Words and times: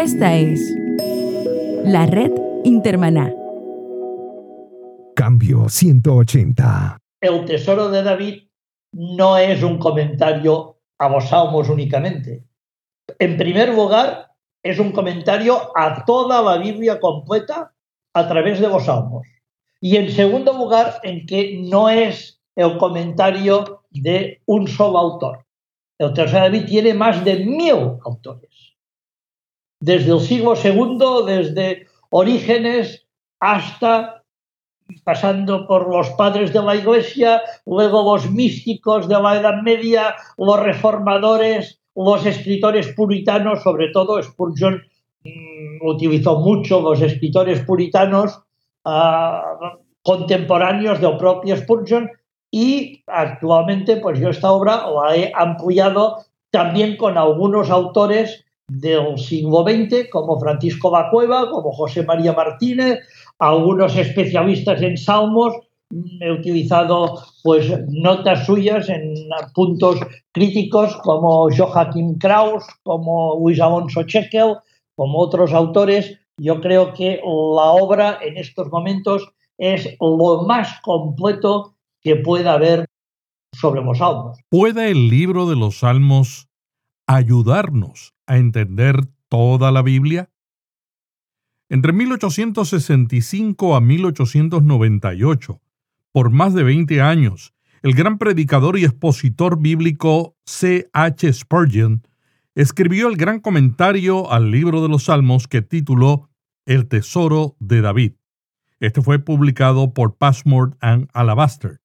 Esta 0.00 0.34
es 0.34 0.58
la 1.84 2.06
red 2.06 2.32
Intermaná. 2.64 3.34
Cambio 5.14 5.68
180. 5.68 6.96
El 7.20 7.44
tesoro 7.44 7.90
de 7.90 8.02
David 8.02 8.44
no 8.92 9.36
es 9.36 9.62
un 9.62 9.76
comentario 9.76 10.78
a 10.98 11.10
los 11.10 11.28
salmos 11.28 11.68
únicamente. 11.68 12.46
En 13.18 13.36
primer 13.36 13.74
lugar, 13.74 14.30
es 14.62 14.78
un 14.78 14.92
comentario 14.92 15.70
a 15.76 16.02
toda 16.06 16.40
la 16.40 16.56
Biblia 16.56 16.98
completa 16.98 17.74
a 18.14 18.26
través 18.26 18.58
de 18.58 18.68
los 18.68 18.86
salmos. 18.86 19.26
Y 19.82 19.96
en 19.96 20.10
segundo 20.10 20.54
lugar, 20.54 20.94
en 21.02 21.26
que 21.26 21.60
no 21.68 21.90
es 21.90 22.40
el 22.56 22.78
comentario 22.78 23.82
de 23.90 24.40
un 24.46 24.66
solo 24.66 24.96
autor. 24.96 25.44
El 25.98 26.14
tesoro 26.14 26.44
de 26.44 26.50
David 26.50 26.64
tiene 26.64 26.94
más 26.94 27.22
de 27.22 27.44
mil 27.44 27.98
autores. 28.02 28.49
Desde 29.80 30.12
el 30.12 30.20
siglo 30.20 30.54
II, 30.54 31.24
desde 31.26 31.86
Orígenes 32.10 33.06
hasta 33.40 34.20
pasando 35.04 35.66
por 35.66 35.88
los 35.88 36.10
padres 36.10 36.52
de 36.52 36.62
la 36.62 36.74
Iglesia, 36.74 37.42
luego 37.64 38.02
los 38.02 38.30
místicos 38.30 39.08
de 39.08 39.20
la 39.20 39.36
Edad 39.38 39.62
Media, 39.62 40.16
los 40.36 40.60
reformadores, 40.60 41.80
los 41.94 42.26
escritores 42.26 42.88
puritanos, 42.88 43.62
sobre 43.62 43.88
todo 43.88 44.22
Spurgeon 44.22 44.82
mm, 45.24 45.86
utilizó 45.86 46.40
mucho 46.40 46.80
los 46.80 47.00
escritores 47.00 47.60
puritanos 47.60 48.40
ah, 48.84 49.76
contemporáneos 50.02 51.00
del 51.00 51.16
propio 51.16 51.56
Spurgeon 51.56 52.10
y 52.50 53.04
actualmente 53.06 53.96
pues 53.96 54.18
yo 54.18 54.30
esta 54.30 54.50
obra 54.50 54.84
la 54.90 55.16
he 55.16 55.32
ampliado 55.34 56.18
también 56.50 56.96
con 56.96 57.16
algunos 57.16 57.70
autores 57.70 58.44
del 58.70 59.18
siglo 59.18 59.64
XX, 59.64 60.08
como 60.10 60.38
Francisco 60.38 60.90
Bacueva, 60.90 61.50
como 61.50 61.72
José 61.72 62.04
María 62.04 62.32
Martínez, 62.32 63.00
algunos 63.38 63.96
especialistas 63.96 64.80
en 64.82 64.96
salmos. 64.96 65.54
He 66.20 66.30
utilizado 66.30 67.18
pues 67.42 67.68
notas 67.88 68.46
suyas 68.46 68.88
en 68.88 69.14
puntos 69.54 69.98
críticos 70.30 70.96
como 71.02 71.48
Joachim 71.50 72.16
Kraus, 72.18 72.64
como 72.84 73.40
Luis 73.40 73.60
Alonso 73.60 74.04
Chekel, 74.04 74.54
como 74.94 75.18
otros 75.18 75.52
autores. 75.52 76.16
Yo 76.38 76.60
creo 76.60 76.94
que 76.94 77.16
la 77.16 77.72
obra 77.72 78.20
en 78.22 78.36
estos 78.36 78.70
momentos 78.70 79.28
es 79.58 79.96
lo 80.00 80.44
más 80.44 80.80
completo 80.82 81.74
que 82.02 82.16
pueda 82.16 82.52
haber 82.52 82.86
sobre 83.52 83.82
los 83.82 83.98
salmos. 83.98 84.38
¿Puede 84.48 84.92
el 84.92 85.08
libro 85.08 85.46
de 85.46 85.56
los 85.56 85.80
salmos 85.80 86.49
ayudarnos 87.16 88.14
a 88.26 88.36
entender 88.36 89.08
toda 89.28 89.72
la 89.72 89.82
Biblia? 89.82 90.30
Entre 91.68 91.92
1865 91.92 93.76
a 93.76 93.80
1898, 93.80 95.60
por 96.12 96.30
más 96.30 96.54
de 96.54 96.62
20 96.62 97.00
años, 97.00 97.54
el 97.82 97.94
gran 97.94 98.18
predicador 98.18 98.78
y 98.78 98.84
expositor 98.84 99.60
bíblico 99.60 100.36
C. 100.44 100.88
H. 100.92 101.32
Spurgeon 101.32 102.06
escribió 102.54 103.08
el 103.08 103.16
gran 103.16 103.40
comentario 103.40 104.30
al 104.30 104.50
libro 104.50 104.82
de 104.82 104.88
los 104.88 105.04
Salmos 105.04 105.48
que 105.48 105.62
tituló 105.62 106.28
El 106.66 106.88
Tesoro 106.88 107.56
de 107.58 107.80
David. 107.80 108.12
Este 108.80 109.02
fue 109.02 109.18
publicado 109.18 109.94
por 109.94 110.16
Passmore 110.16 110.72
and 110.80 111.08
Alabaster. 111.12 111.80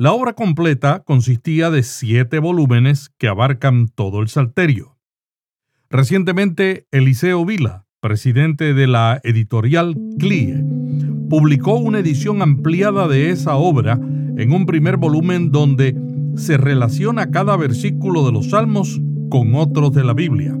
La 0.00 0.12
obra 0.12 0.34
completa 0.34 1.02
consistía 1.04 1.72
de 1.72 1.82
siete 1.82 2.38
volúmenes 2.38 3.10
que 3.18 3.26
abarcan 3.26 3.88
todo 3.88 4.22
el 4.22 4.28
Salterio. 4.28 4.96
Recientemente, 5.90 6.86
Eliseo 6.92 7.44
Vila, 7.44 7.84
presidente 7.98 8.74
de 8.74 8.86
la 8.86 9.20
editorial 9.24 9.96
CLIE, 10.20 10.62
publicó 11.28 11.78
una 11.78 11.98
edición 11.98 12.42
ampliada 12.42 13.08
de 13.08 13.30
esa 13.30 13.56
obra 13.56 13.94
en 13.94 14.52
un 14.52 14.66
primer 14.66 14.98
volumen 14.98 15.50
donde 15.50 15.96
se 16.36 16.58
relaciona 16.58 17.32
cada 17.32 17.56
versículo 17.56 18.24
de 18.24 18.30
los 18.30 18.50
Salmos 18.50 19.00
con 19.30 19.56
otros 19.56 19.92
de 19.94 20.04
la 20.04 20.14
Biblia. 20.14 20.56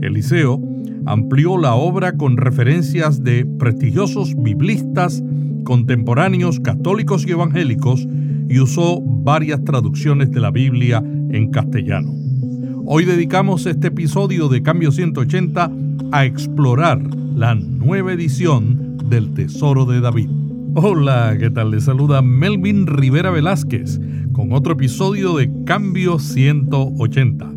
Eliseo 0.00 0.60
amplió 1.06 1.56
la 1.56 1.76
obra 1.76 2.16
con 2.16 2.36
referencias 2.36 3.22
de 3.22 3.46
prestigiosos 3.46 4.34
biblistas 4.34 5.22
contemporáneos 5.62 6.58
católicos 6.58 7.24
y 7.28 7.30
evangélicos 7.30 8.08
y 8.52 8.60
usó 8.60 9.00
varias 9.00 9.64
traducciones 9.64 10.30
de 10.30 10.38
la 10.38 10.50
Biblia 10.50 10.98
en 10.98 11.50
castellano. 11.50 12.12
Hoy 12.84 13.06
dedicamos 13.06 13.64
este 13.64 13.86
episodio 13.86 14.48
de 14.48 14.62
Cambio 14.62 14.92
180 14.92 15.70
a 16.12 16.24
explorar 16.26 17.00
la 17.34 17.54
nueva 17.54 18.12
edición 18.12 18.98
del 19.08 19.32
Tesoro 19.32 19.86
de 19.86 20.02
David. 20.02 20.28
Hola, 20.74 21.34
¿qué 21.38 21.48
tal? 21.48 21.70
Les 21.70 21.84
saluda 21.84 22.20
Melvin 22.20 22.86
Rivera 22.86 23.30
Velázquez 23.30 23.98
con 24.32 24.52
otro 24.52 24.74
episodio 24.74 25.34
de 25.34 25.50
Cambio 25.64 26.18
180. 26.18 27.50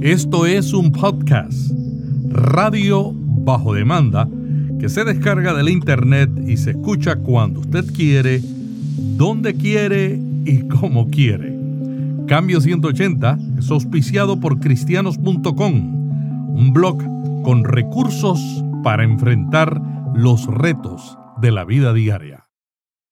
Esto 0.00 0.46
es 0.46 0.72
un 0.72 0.90
podcast, 0.90 1.70
radio 2.30 3.12
bajo 3.14 3.72
demanda, 3.72 4.28
que 4.80 4.88
se 4.88 5.04
descarga 5.04 5.54
de 5.54 5.62
la 5.62 5.70
internet 5.70 6.28
y 6.44 6.56
se 6.56 6.72
escucha 6.72 7.14
cuando 7.14 7.60
usted 7.60 7.84
quiere, 7.94 8.42
donde 8.96 9.54
quiere 9.54 10.18
y 10.44 10.68
como 10.68 11.08
quiere. 11.08 11.52
Cambio 12.26 12.60
180 12.60 13.38
es 13.58 13.70
auspiciado 13.70 14.40
por 14.40 14.60
cristianos.com, 14.60 16.56
un 16.56 16.72
blog 16.72 17.02
con 17.42 17.64
recursos 17.64 18.40
para 18.82 19.04
enfrentar 19.04 19.80
los 20.14 20.46
retos 20.46 21.18
de 21.40 21.50
la 21.50 21.64
vida 21.64 21.92
diaria. 21.92 22.48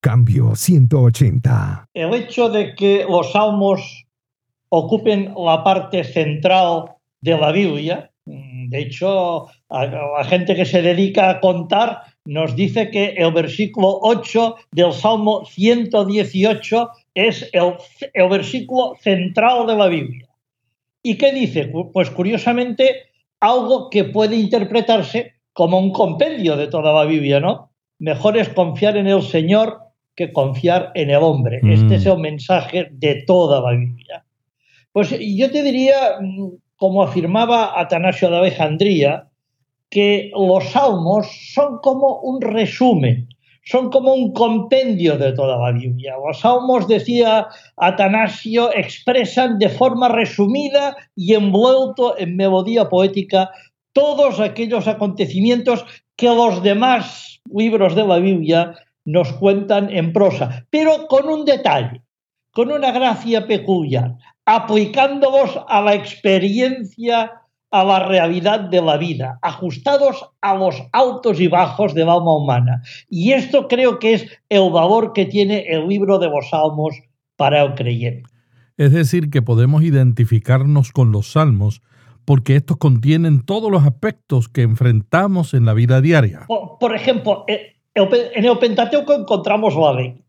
Cambio 0.00 0.54
180. 0.56 1.88
El 1.94 2.14
hecho 2.14 2.48
de 2.48 2.74
que 2.74 3.04
los 3.08 3.32
salmos 3.32 4.06
ocupen 4.68 5.34
la 5.36 5.62
parte 5.62 6.04
central 6.04 6.96
de 7.20 7.38
la 7.38 7.52
Biblia, 7.52 8.10
de 8.24 8.78
hecho, 8.80 9.48
la 9.68 10.24
gente 10.24 10.54
que 10.54 10.64
se 10.64 10.80
dedica 10.80 11.28
a 11.28 11.40
contar 11.40 12.02
nos 12.24 12.54
dice 12.54 12.90
que 12.90 13.14
el 13.16 13.32
versículo 13.32 13.98
8 14.02 14.56
del 14.72 14.92
Salmo 14.92 15.44
118 15.44 16.90
es 17.14 17.50
el, 17.52 18.28
versículo 18.28 18.94
central 19.00 19.66
de 19.66 19.76
la 19.76 19.88
Biblia. 19.88 20.28
¿Y 21.02 21.16
qué 21.16 21.32
dice? 21.32 21.70
Pues 21.92 22.10
curiosamente 22.10 23.10
algo 23.40 23.90
que 23.90 24.04
puede 24.04 24.36
interpretarse 24.36 25.34
como 25.52 25.78
un 25.78 25.92
compendio 25.92 26.56
de 26.56 26.68
toda 26.68 26.92
la 26.92 27.04
Biblia, 27.04 27.40
¿no? 27.40 27.70
Mejor 27.98 28.38
es 28.38 28.48
confiar 28.50 28.96
en 28.96 29.08
el 29.08 29.22
Señor 29.22 29.78
que 30.14 30.32
confiar 30.32 30.92
en 30.94 31.10
el 31.10 31.22
hombre. 31.22 31.60
Este 31.62 31.96
es 31.96 32.06
mm. 32.06 32.08
el 32.08 32.18
mensaje 32.18 32.88
de 32.92 33.24
toda 33.26 33.60
la 33.60 33.76
Biblia. 33.76 34.24
Pues 34.92 35.10
yo 35.10 35.50
te 35.50 35.62
diría, 35.62 36.18
mm, 36.20 36.50
como 36.76 37.02
afirmaba 37.02 37.80
Atanasio 37.80 38.30
de 38.30 38.38
Alejandría, 38.38 39.28
que 39.92 40.30
los 40.34 40.70
salmos 40.70 41.26
son 41.52 41.78
como 41.82 42.20
un 42.20 42.40
resumen 42.40 43.28
son 43.64 43.90
como 43.90 44.14
un 44.14 44.32
compendio 44.32 45.16
de 45.16 45.32
toda 45.32 45.56
la 45.56 45.70
Biblia. 45.70 46.14
Los 46.26 46.40
salmos, 46.40 46.88
decía 46.88 47.46
Atanasio, 47.76 48.74
expresan 48.74 49.58
de 49.58 49.68
forma 49.68 50.08
resumida 50.08 50.96
y 51.14 51.34
envuelto 51.34 52.18
en 52.18 52.36
melodía 52.36 52.88
poética 52.88 53.50
todos 53.92 54.40
aquellos 54.40 54.88
acontecimientos 54.88 55.84
que 56.16 56.26
los 56.26 56.62
demás 56.62 57.40
libros 57.54 57.94
de 57.94 58.04
la 58.04 58.18
Biblia 58.18 58.74
nos 59.04 59.32
cuentan 59.34 59.90
en 59.90 60.12
prosa, 60.12 60.66
pero 60.70 61.06
con 61.06 61.28
un 61.28 61.44
detalle, 61.44 62.02
con 62.52 62.72
una 62.72 62.90
gracia 62.90 63.46
peculiar, 63.46 64.16
aplicándolos 64.44 65.58
a 65.68 65.80
la 65.82 65.94
experiencia 65.94 67.41
a 67.72 67.84
la 67.84 68.06
realidad 68.06 68.60
de 68.60 68.82
la 68.82 68.98
vida, 68.98 69.38
ajustados 69.40 70.26
a 70.42 70.54
los 70.54 70.82
altos 70.92 71.40
y 71.40 71.48
bajos 71.48 71.94
del 71.94 72.08
alma 72.10 72.36
humana. 72.36 72.82
Y 73.08 73.32
esto 73.32 73.66
creo 73.66 73.98
que 73.98 74.12
es 74.14 74.26
el 74.50 74.70
valor 74.70 75.14
que 75.14 75.24
tiene 75.24 75.64
el 75.68 75.88
libro 75.88 76.18
de 76.18 76.28
los 76.28 76.50
salmos 76.50 76.94
para 77.36 77.62
el 77.62 77.74
creyente. 77.74 78.28
Es 78.76 78.92
decir, 78.92 79.30
que 79.30 79.40
podemos 79.40 79.82
identificarnos 79.82 80.92
con 80.92 81.12
los 81.12 81.32
salmos 81.32 81.80
porque 82.26 82.56
estos 82.56 82.76
contienen 82.76 83.44
todos 83.44 83.70
los 83.70 83.84
aspectos 83.84 84.48
que 84.48 84.62
enfrentamos 84.62 85.54
en 85.54 85.64
la 85.64 85.72
vida 85.72 86.00
diaria. 86.02 86.46
Por, 86.78 86.94
ejemplo, 86.94 87.44
eh, 87.48 87.76
en 87.94 88.44
el 88.44 88.58
Pentateuco 88.58 89.14
encontramos 89.14 89.74
la 89.76 89.94
ley. 89.94 90.22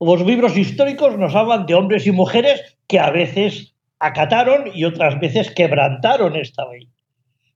Los 0.00 0.24
libros 0.24 0.56
históricos 0.56 1.18
nos 1.18 1.34
hablan 1.34 1.66
de 1.66 1.74
hombres 1.74 2.06
y 2.06 2.12
mujeres 2.12 2.60
que 2.86 3.00
a 3.00 3.10
veces 3.10 3.74
acataron 3.98 4.70
y 4.74 4.84
otras 4.84 5.18
veces 5.20 5.50
quebrantaron 5.50 6.36
esta 6.36 6.68
ley. 6.70 6.88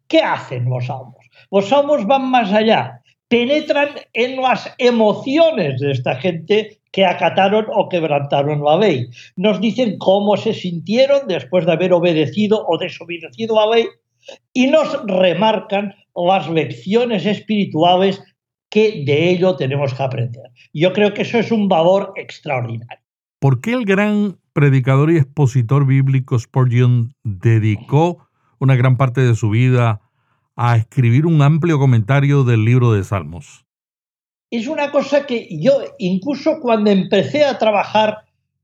¿Qué 0.09 0.21
hacen 0.21 0.69
los 0.69 0.87
salmos? 0.87 1.27
Los 1.51 1.69
salmos 1.69 2.07
van 2.07 2.31
más 2.31 2.53
allá, 2.53 3.01
penetran 3.29 3.91
en 4.13 4.41
las 4.41 4.75
emociones 4.79 5.81
de 5.81 5.93
esta 5.93 6.17
gente 6.17 6.81
que 6.93 7.05
acataron 7.07 7.67
o 7.73 7.89
quebrantaron 7.89 8.65
la 8.65 8.77
ley. 8.77 9.07
Nos 9.37 9.61
dicen 9.61 9.99
cómo 9.99 10.37
se 10.37 10.53
sintieron 10.53 11.29
después 11.29 11.67
de 11.67 11.73
haber 11.73 11.93
obedecido 11.93 12.65
o 12.67 12.77
desobedecido 12.79 13.55
la 13.55 13.77
ley 13.77 13.87
y 14.53 14.67
nos 14.67 15.05
remarcan 15.07 15.95
las 16.15 16.49
lecciones 16.51 17.25
espirituales 17.25 18.23
que 18.69 19.03
de 19.05 19.31
ello 19.31 19.57
tenemos 19.57 19.95
que 19.95 20.03
aprender. 20.03 20.51
Yo 20.73 20.93
creo 20.93 21.13
que 21.13 21.23
eso 21.23 21.39
es 21.39 21.51
un 21.51 21.69
valor 21.69 22.13
extraordinario. 22.17 23.00
¿Por 23.41 23.63
qué 23.63 23.73
el 23.73 23.87
gran 23.87 24.39
predicador 24.53 25.11
y 25.11 25.17
expositor 25.17 25.87
bíblico 25.87 26.39
Spurgeon 26.39 27.15
dedicó 27.25 28.29
una 28.59 28.77
gran 28.77 28.99
parte 28.99 29.23
de 29.23 29.35
su 29.35 29.49
vida 29.49 30.03
a 30.57 30.77
escribir 30.77 31.25
un 31.25 31.41
amplio 31.41 31.79
comentario 31.79 32.45
del 32.45 32.67
libro 32.67 32.93
de 32.93 33.03
Salmos? 33.03 33.65
Es 34.51 34.67
una 34.67 34.91
cosa 34.91 35.25
que 35.25 35.49
yo, 35.59 35.73
incluso 35.99 36.61
cuando 36.61 36.91
empecé 36.91 37.47
a 37.47 37.57
trabajar 37.57 38.19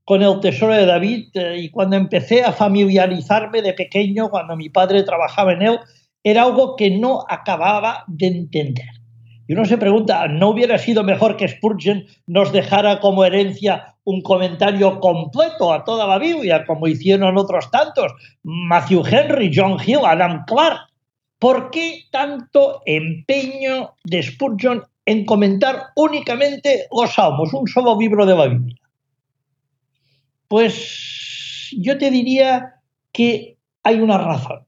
con 0.05 0.21
el 0.21 0.39
Tesoro 0.41 0.75
de 0.75 0.85
David 0.85 1.29
eh, 1.33 1.57
y 1.57 1.71
cuando 1.71 1.95
empecé 1.95 2.43
a 2.43 2.53
familiarizarme 2.53 3.63
de 3.63 3.73
pequeño, 3.73 4.29
cuando 4.29 4.55
mi 4.55 4.69
padre 4.69 5.01
trabajaba 5.01 5.53
en 5.53 5.63
él, 5.63 5.79
era 6.21 6.43
algo 6.43 6.75
que 6.75 6.91
no 6.91 7.25
acababa 7.27 8.03
de 8.05 8.27
entender. 8.27 8.96
Y 9.47 9.53
uno 9.53 9.65
se 9.65 9.77
pregunta, 9.77 10.27
¿no 10.27 10.49
hubiera 10.49 10.77
sido 10.77 11.03
mejor 11.03 11.37
que 11.37 11.47
Spurgeon 11.47 12.05
nos 12.25 12.51
dejara 12.51 12.99
como 12.99 13.23
herencia 13.23 13.95
un 14.03 14.21
comentario 14.21 14.99
completo 14.99 15.73
a 15.73 15.85
toda 15.85 16.05
la 16.05 16.19
Biblia, 16.19 16.65
como 16.65 16.87
hicieron 16.87 17.37
otros 17.37 17.71
tantos, 17.71 18.13
Matthew 18.43 19.03
Henry, 19.05 19.51
John 19.53 19.77
Hill, 19.85 19.99
Adam 20.05 20.43
Clark? 20.45 20.89
¿Por 21.39 21.69
qué 21.69 22.03
tanto 22.11 22.81
empeño 22.85 23.93
de 24.03 24.23
Spurgeon 24.23 24.83
en 25.05 25.23
comentar 25.23 25.87
únicamente 25.95 26.87
los 26.91 27.13
salmos, 27.13 27.53
un 27.53 27.67
solo 27.67 27.97
libro 27.97 28.25
de 28.25 28.35
la 28.35 28.47
Biblia? 28.47 28.81
Pues 30.49 31.73
yo 31.77 31.97
te 31.97 32.11
diría 32.11 32.81
que 33.13 33.57
hay 33.83 33.99
una 34.01 34.17
razón. 34.17 34.65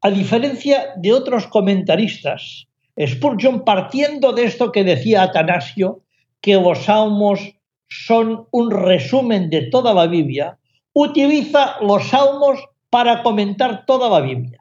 A 0.00 0.10
diferencia 0.10 0.92
de 0.96 1.12
otros 1.12 1.46
comentaristas, 1.46 2.66
Spurgeon, 2.98 3.64
partiendo 3.64 4.32
de 4.32 4.44
esto 4.44 4.70
que 4.70 4.84
decía 4.84 5.22
Atanasio, 5.22 6.02
que 6.40 6.54
los 6.54 6.84
salmos 6.84 7.40
son 7.88 8.46
un 8.50 8.70
resumen 8.70 9.50
de 9.50 9.62
toda 9.62 9.94
la 9.94 10.06
Biblia, 10.06 10.58
utiliza 10.92 11.76
los 11.80 12.08
salmos 12.08 12.64
para 12.90 13.22
comentar 13.22 13.84
toda 13.86 14.08
la 14.08 14.20
Biblia. 14.20 14.60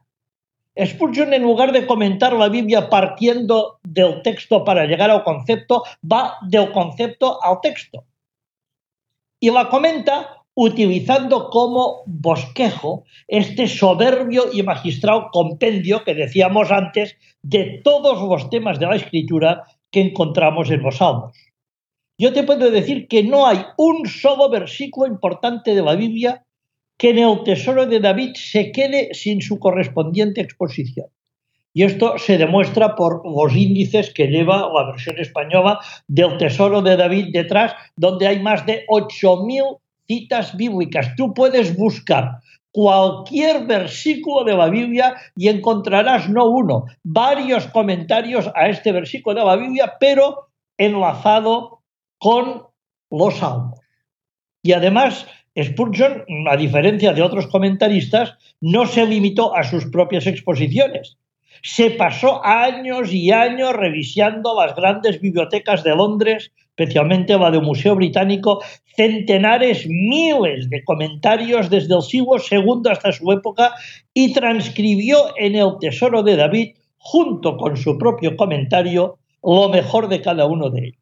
Spurgeon, 0.83 1.33
en 1.33 1.43
lugar 1.43 1.71
de 1.71 1.85
comentar 1.85 2.33
la 2.33 2.49
Biblia 2.49 2.89
partiendo 2.89 3.79
del 3.83 4.23
texto 4.23 4.63
para 4.63 4.85
llegar 4.85 5.11
al 5.11 5.23
concepto, 5.23 5.83
va 6.11 6.37
del 6.41 6.71
concepto 6.71 7.43
al 7.43 7.61
texto. 7.61 8.05
Y 9.39 9.51
la 9.51 9.69
comenta 9.69 10.42
utilizando 10.55 11.49
como 11.49 12.03
bosquejo 12.05 13.05
este 13.27 13.67
soberbio 13.67 14.45
y 14.53 14.61
magistral 14.63 15.27
compendio 15.31 16.03
que 16.03 16.13
decíamos 16.13 16.71
antes 16.71 17.15
de 17.41 17.81
todos 17.83 18.21
los 18.21 18.49
temas 18.49 18.79
de 18.79 18.85
la 18.85 18.95
escritura 18.95 19.63
que 19.91 20.01
encontramos 20.01 20.69
en 20.69 20.83
los 20.83 20.97
salmos. 20.97 21.35
Yo 22.17 22.31
te 22.33 22.43
puedo 22.43 22.69
decir 22.69 23.07
que 23.07 23.23
no 23.23 23.47
hay 23.47 23.59
un 23.77 24.07
solo 24.07 24.49
versículo 24.49 25.07
importante 25.07 25.73
de 25.73 25.81
la 25.81 25.95
Biblia 25.95 26.45
que 26.97 27.09
en 27.09 27.19
el 27.19 27.43
tesoro 27.43 27.87
de 27.87 27.99
David 27.99 28.33
se 28.35 28.71
quede 28.71 29.13
sin 29.13 29.41
su 29.41 29.57
correspondiente 29.59 30.41
exposición. 30.41 31.07
Y 31.73 31.83
esto 31.83 32.19
se 32.19 32.37
demuestra 32.37 32.95
por 32.95 33.23
los 33.25 33.55
índices 33.55 34.13
que 34.13 34.27
lleva 34.27 34.71
la 34.71 34.91
versión 34.91 35.19
española 35.19 35.79
del 36.07 36.37
tesoro 36.37 36.83
de 36.83 36.95
David 36.95 37.29
detrás, 37.33 37.73
donde 37.95 38.27
hay 38.27 38.39
más 38.39 38.63
de 38.67 38.85
8.000 38.87 39.79
citas 40.07 40.55
bíblicas. 40.55 41.15
Tú 41.15 41.33
puedes 41.33 41.75
buscar 41.75 42.39
cualquier 42.71 43.65
versículo 43.65 44.43
de 44.43 44.57
la 44.57 44.67
Biblia 44.67 45.15
y 45.35 45.47
encontrarás 45.47 46.27
no 46.27 46.47
uno, 46.47 46.85
varios 47.03 47.67
comentarios 47.67 48.49
a 48.55 48.67
este 48.67 48.91
versículo 48.91 49.39
de 49.39 49.45
la 49.45 49.55
Biblia, 49.55 49.93
pero 49.99 50.47
enlazado 50.77 51.81
con 52.17 52.63
los 53.11 53.35
salmos. 53.35 53.79
Y 54.63 54.71
además, 54.71 55.27
Spurgeon, 55.61 56.25
a 56.49 56.57
diferencia 56.57 57.13
de 57.13 57.21
otros 57.21 57.47
comentaristas, 57.47 58.33
no 58.59 58.87
se 58.87 59.05
limitó 59.05 59.55
a 59.55 59.63
sus 59.63 59.85
propias 59.85 60.25
exposiciones. 60.25 61.17
Se 61.61 61.91
pasó 61.91 62.43
años 62.43 63.13
y 63.13 63.31
años 63.31 63.73
revisando 63.73 64.59
las 64.59 64.75
grandes 64.75 65.21
bibliotecas 65.21 65.83
de 65.83 65.95
Londres 65.95 66.51
especialmente 66.75 67.37
la 67.37 67.51
del 67.51 67.61
Museo 67.61 67.95
Británico, 67.95 68.61
centenares, 68.95 69.85
miles 69.87 70.69
de 70.69 70.83
comentarios 70.83 71.69
desde 71.69 71.95
el 71.95 72.01
siglo 72.01 72.37
II 72.37 72.89
hasta 72.89 73.11
su 73.11 73.31
época 73.31 73.73
y 74.13 74.33
transcribió 74.33 75.17
en 75.37 75.55
el 75.55 75.77
Tesoro 75.79 76.23
de 76.23 76.35
David, 76.35 76.75
junto 76.97 77.57
con 77.57 77.77
su 77.77 77.97
propio 77.97 78.35
comentario, 78.35 79.19
lo 79.43 79.69
mejor 79.69 80.07
de 80.07 80.21
cada 80.21 80.45
uno 80.45 80.69
de 80.69 80.87
ellos. 80.87 81.01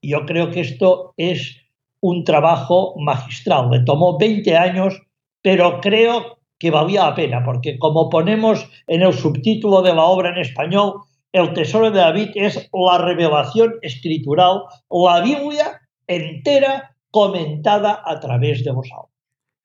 Yo 0.00 0.24
creo 0.24 0.50
que 0.50 0.60
esto 0.60 1.12
es 1.16 1.58
un 2.00 2.24
trabajo 2.24 2.94
magistral. 2.98 3.70
Le 3.70 3.80
tomó 3.80 4.16
20 4.16 4.56
años, 4.56 5.02
pero 5.42 5.80
creo 5.80 6.38
que 6.58 6.70
valía 6.70 7.04
la 7.04 7.14
pena, 7.14 7.44
porque 7.44 7.78
como 7.78 8.08
ponemos 8.08 8.66
en 8.86 9.02
el 9.02 9.12
subtítulo 9.12 9.82
de 9.82 9.94
la 9.94 10.04
obra 10.04 10.30
en 10.30 10.38
español, 10.38 10.94
el 11.34 11.52
tesoro 11.52 11.90
de 11.90 11.98
David 11.98 12.30
es 12.36 12.70
la 12.72 12.98
revelación 12.98 13.74
escritural, 13.82 14.62
la 14.88 15.20
Biblia 15.20 15.80
entera 16.06 16.96
comentada 17.10 18.00
a 18.04 18.20
través 18.20 18.62
de 18.62 18.72
los 18.72 18.86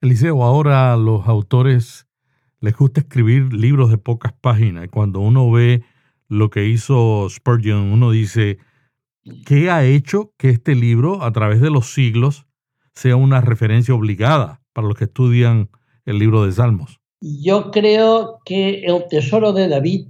Eliseo, 0.01 0.43
ahora 0.43 0.93
a 0.93 0.97
los 0.97 1.27
autores 1.27 2.07
les 2.59 2.75
gusta 2.75 3.01
escribir 3.01 3.53
libros 3.53 3.91
de 3.91 3.99
pocas 3.99 4.33
páginas. 4.33 4.87
Cuando 4.89 5.19
uno 5.19 5.51
ve 5.51 5.83
lo 6.27 6.49
que 6.49 6.65
hizo 6.65 7.29
Spurgeon, 7.29 7.91
uno 7.91 8.09
dice, 8.09 8.57
¿qué 9.45 9.69
ha 9.69 9.85
hecho 9.85 10.33
que 10.37 10.49
este 10.49 10.73
libro, 10.73 11.21
a 11.21 11.31
través 11.31 11.61
de 11.61 11.69
los 11.69 11.93
siglos, 11.93 12.47
sea 12.93 13.15
una 13.15 13.41
referencia 13.41 13.93
obligada 13.93 14.59
para 14.73 14.87
los 14.87 14.97
que 14.97 15.03
estudian 15.03 15.69
el 16.05 16.17
libro 16.17 16.45
de 16.45 16.51
Salmos? 16.51 16.99
Yo 17.21 17.69
creo 17.69 18.39
que 18.43 18.81
el 18.85 19.03
tesoro 19.07 19.53
de 19.53 19.67
David 19.67 20.07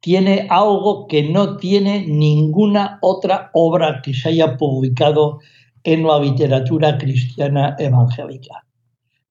tiene 0.00 0.46
algo 0.50 1.06
que 1.06 1.22
no 1.22 1.56
tiene 1.56 2.06
ninguna 2.06 2.98
otra 3.02 3.50
obra 3.52 4.00
que 4.02 4.14
se 4.14 4.30
haya 4.30 4.56
publicado 4.56 5.40
en 5.84 6.06
la 6.06 6.18
literatura 6.18 6.98
cristiana 6.98 7.76
evangélica. 7.78 8.64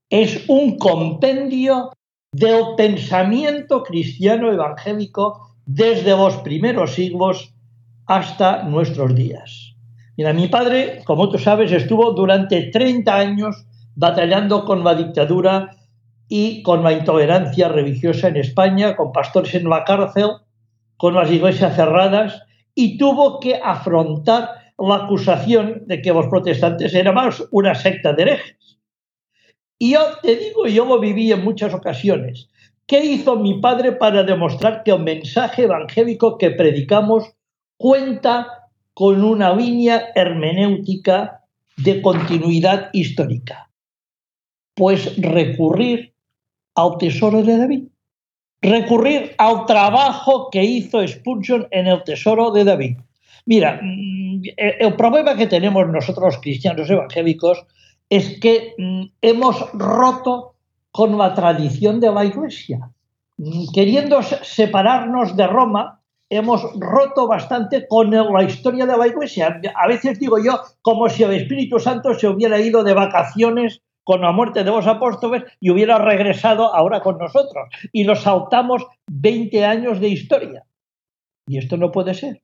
Es 0.10 0.48
un 0.48 0.78
compendio 0.78 1.92
del 2.32 2.76
pensamiento 2.78 3.84
cristiano 3.84 4.52
evangélico 4.52 5.56
desde 5.66 6.12
los 6.12 6.38
primeros 6.38 6.94
siglos 6.94 7.54
hasta 8.06 8.64
nuestros 8.64 9.14
días. 9.14 9.76
Mira, 10.18 10.34
mi 10.34 10.48
padre, 10.48 11.02
como 11.06 11.30
tú 11.30 11.38
sabes, 11.38 11.72
estuvo 11.72 12.12
durante 12.12 12.72
30 12.72 13.16
años 13.16 13.66
batallando 13.96 14.66
con 14.66 14.84
la 14.84 14.96
dictadura 14.96 15.76
y 16.28 16.62
con 16.62 16.84
la 16.84 16.94
intolerancia 16.94 17.70
religiosa 17.70 18.28
en 18.28 18.38
España, 18.38 18.96
con 18.96 19.12
pastores 19.12 19.56
en 19.56 19.70
la 19.70 19.84
cárcel, 19.84 20.30
con 21.00 21.16
las 21.16 21.32
iglesias 21.32 21.78
cerradas 21.78 22.44
y 22.76 22.98
tuvo 22.98 23.40
que 23.40 23.56
afrontar 23.56 24.50
la 24.78 24.96
acusación 24.96 25.84
de 25.86 26.02
que 26.02 26.12
los 26.12 26.28
protestantes 26.28 26.94
eran 26.94 27.16
más 27.16 27.42
una 27.52 27.74
secta 27.74 28.12
de 28.12 28.24
herejes. 28.24 28.80
Y 29.78 29.94
yo 29.94 30.02
te 30.22 30.36
digo, 30.36 30.68
yo 30.68 30.84
lo 30.84 31.00
viví 31.00 31.32
en 31.32 31.42
muchas 31.42 31.74
ocasiones. 31.74 32.50
¿Qué 32.86 33.02
hizo 33.02 33.38
mi 33.38 33.62
padre 33.62 33.94
para 33.94 34.24
demostrar 34.24 34.84
que 34.84 34.92
el 34.92 35.00
mensaje 35.00 35.64
evangélico 35.64 36.38
que 36.38 36.52
predicamos 36.52 37.34
cuenta 37.78 38.70
con 38.94 39.24
una 39.24 39.56
línea 39.56 40.10
hermenéutica 40.16 41.46
de 41.78 42.02
continuidad 42.02 42.90
histórica? 42.92 43.72
Pues 44.76 45.16
recurrir 45.16 46.14
al 46.76 46.98
tesoro 46.98 47.42
de 47.42 47.58
David 47.58 47.89
recurrir 48.62 49.36
al 49.38 49.66
trabajo 49.66 50.50
que 50.52 50.64
hizo 50.64 51.06
Spurgeon 51.08 51.68
en 51.72 51.88
el 51.88 52.04
Tesoro 52.04 52.52
de 52.52 52.64
David. 52.64 52.98
Mira, 53.46 53.80
mm, 53.82 54.42
el 54.58 54.96
problema 54.96 55.36
que 55.36 55.48
tenemos 55.48 55.88
nosotros 55.88 56.38
cristianos 56.42 56.90
evangélicos 56.90 57.66
es 58.10 58.40
que 58.40 58.74
mm, 58.78 59.04
hemos 59.22 59.72
roto 59.74 60.56
con 60.92 61.18
la 61.18 61.34
tradición 61.34 62.00
de 62.00 62.12
la 62.12 62.26
Iglesia. 62.26 62.90
Mm, 63.38 63.72
queriendo 63.74 64.22
separarnos 64.22 65.36
de 65.36 65.48
Roma, 65.48 66.02
hemos 66.30 66.62
roto 66.80 67.28
bastante 67.28 67.88
con 67.88 68.12
la 68.12 68.44
historia 68.44 68.86
de 68.86 68.98
la 68.98 69.08
Iglesia. 69.08 69.60
A 69.76 69.88
veces 69.88 70.20
digo 70.20 70.38
yo, 70.38 70.60
como 70.82 71.10
si 71.10 71.24
el 71.24 71.34
Espíritu 71.34 71.80
Santo 71.80 72.14
se 72.14 72.28
hubiera 72.28 72.60
ido 72.60 72.84
de 72.84 72.94
vacaciones 72.94 73.82
con 74.10 74.22
la 74.22 74.32
muerte 74.32 74.64
de 74.64 74.72
los 74.72 74.88
apóstoles 74.88 75.44
y 75.60 75.70
hubiera 75.70 76.00
regresado 76.00 76.74
ahora 76.74 77.00
con 77.00 77.20
nosotros. 77.20 77.70
Y 77.92 78.06
nos 78.06 78.24
saltamos 78.24 78.84
20 79.06 79.64
años 79.64 80.00
de 80.00 80.08
historia. 80.08 80.64
Y 81.48 81.60
esto 81.60 81.78
no 81.78 81.92
puede 81.92 82.16
ser. 82.16 82.42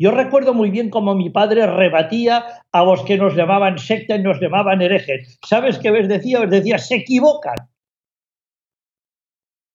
Yo 0.00 0.10
recuerdo 0.10 0.52
muy 0.52 0.68
bien 0.70 0.90
cómo 0.90 1.14
mi 1.14 1.30
padre 1.30 1.64
rebatía 1.64 2.44
a 2.72 2.82
los 2.82 3.04
que 3.04 3.18
nos 3.18 3.36
llamaban 3.36 3.78
secta 3.78 4.16
y 4.16 4.22
nos 4.22 4.40
llamaban 4.40 4.82
herejes. 4.82 5.38
¿Sabes 5.46 5.78
qué 5.78 5.92
les 5.92 6.08
decía? 6.08 6.40
Les 6.40 6.50
decía, 6.50 6.78
se 6.78 6.96
equivocan. 6.96 7.54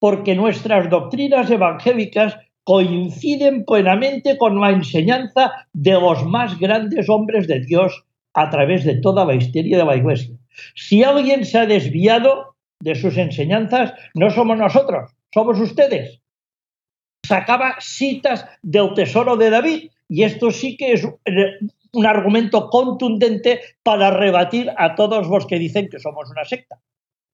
Porque 0.02 0.36
nuestras 0.36 0.90
doctrinas 0.90 1.50
evangélicas 1.50 2.36
coinciden 2.66 3.64
plenamente 3.64 4.38
con 4.38 4.60
la 4.60 4.72
enseñanza 4.72 5.66
de 5.72 5.94
los 5.94 6.26
más 6.26 6.60
grandes 6.60 7.08
hombres 7.08 7.48
de 7.48 7.62
Dios 7.62 8.04
a 8.34 8.50
través 8.50 8.84
de 8.84 9.00
toda 9.00 9.24
la 9.24 9.36
historia 9.36 9.78
de 9.78 9.86
la 9.86 9.96
Iglesia. 9.96 10.41
Si 10.76 11.04
alguien 11.04 11.46
se 11.46 11.58
ha 11.58 11.66
desviado 11.66 12.56
de 12.80 12.96
sus 12.96 13.18
enseñanzas, 13.18 13.94
no 14.14 14.30
somos 14.30 14.58
nosotros, 14.58 15.12
somos 15.34 15.60
ustedes. 15.60 16.20
Sacaba 17.26 17.76
citas 17.80 18.46
del 18.62 18.94
tesoro 18.94 19.38
de 19.38 19.50
David 19.50 19.92
y 20.10 20.24
esto 20.24 20.52
sí 20.52 20.76
que 20.76 20.94
es 20.94 21.08
un 21.94 22.06
argumento 22.06 22.70
contundente 22.70 23.62
para 23.84 24.12
rebatir 24.12 24.72
a 24.78 24.96
todos 24.96 25.28
los 25.28 25.46
que 25.46 25.60
dicen 25.60 25.90
que 25.90 26.00
somos 26.00 26.30
una 26.30 26.46
secta. 26.46 26.82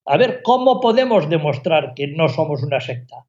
A 0.05 0.17
ver, 0.17 0.41
¿cómo 0.43 0.79
podemos 0.79 1.29
demostrar 1.29 1.93
que 1.95 2.07
no 2.07 2.29
somos 2.29 2.63
una 2.63 2.79
secta? 2.79 3.25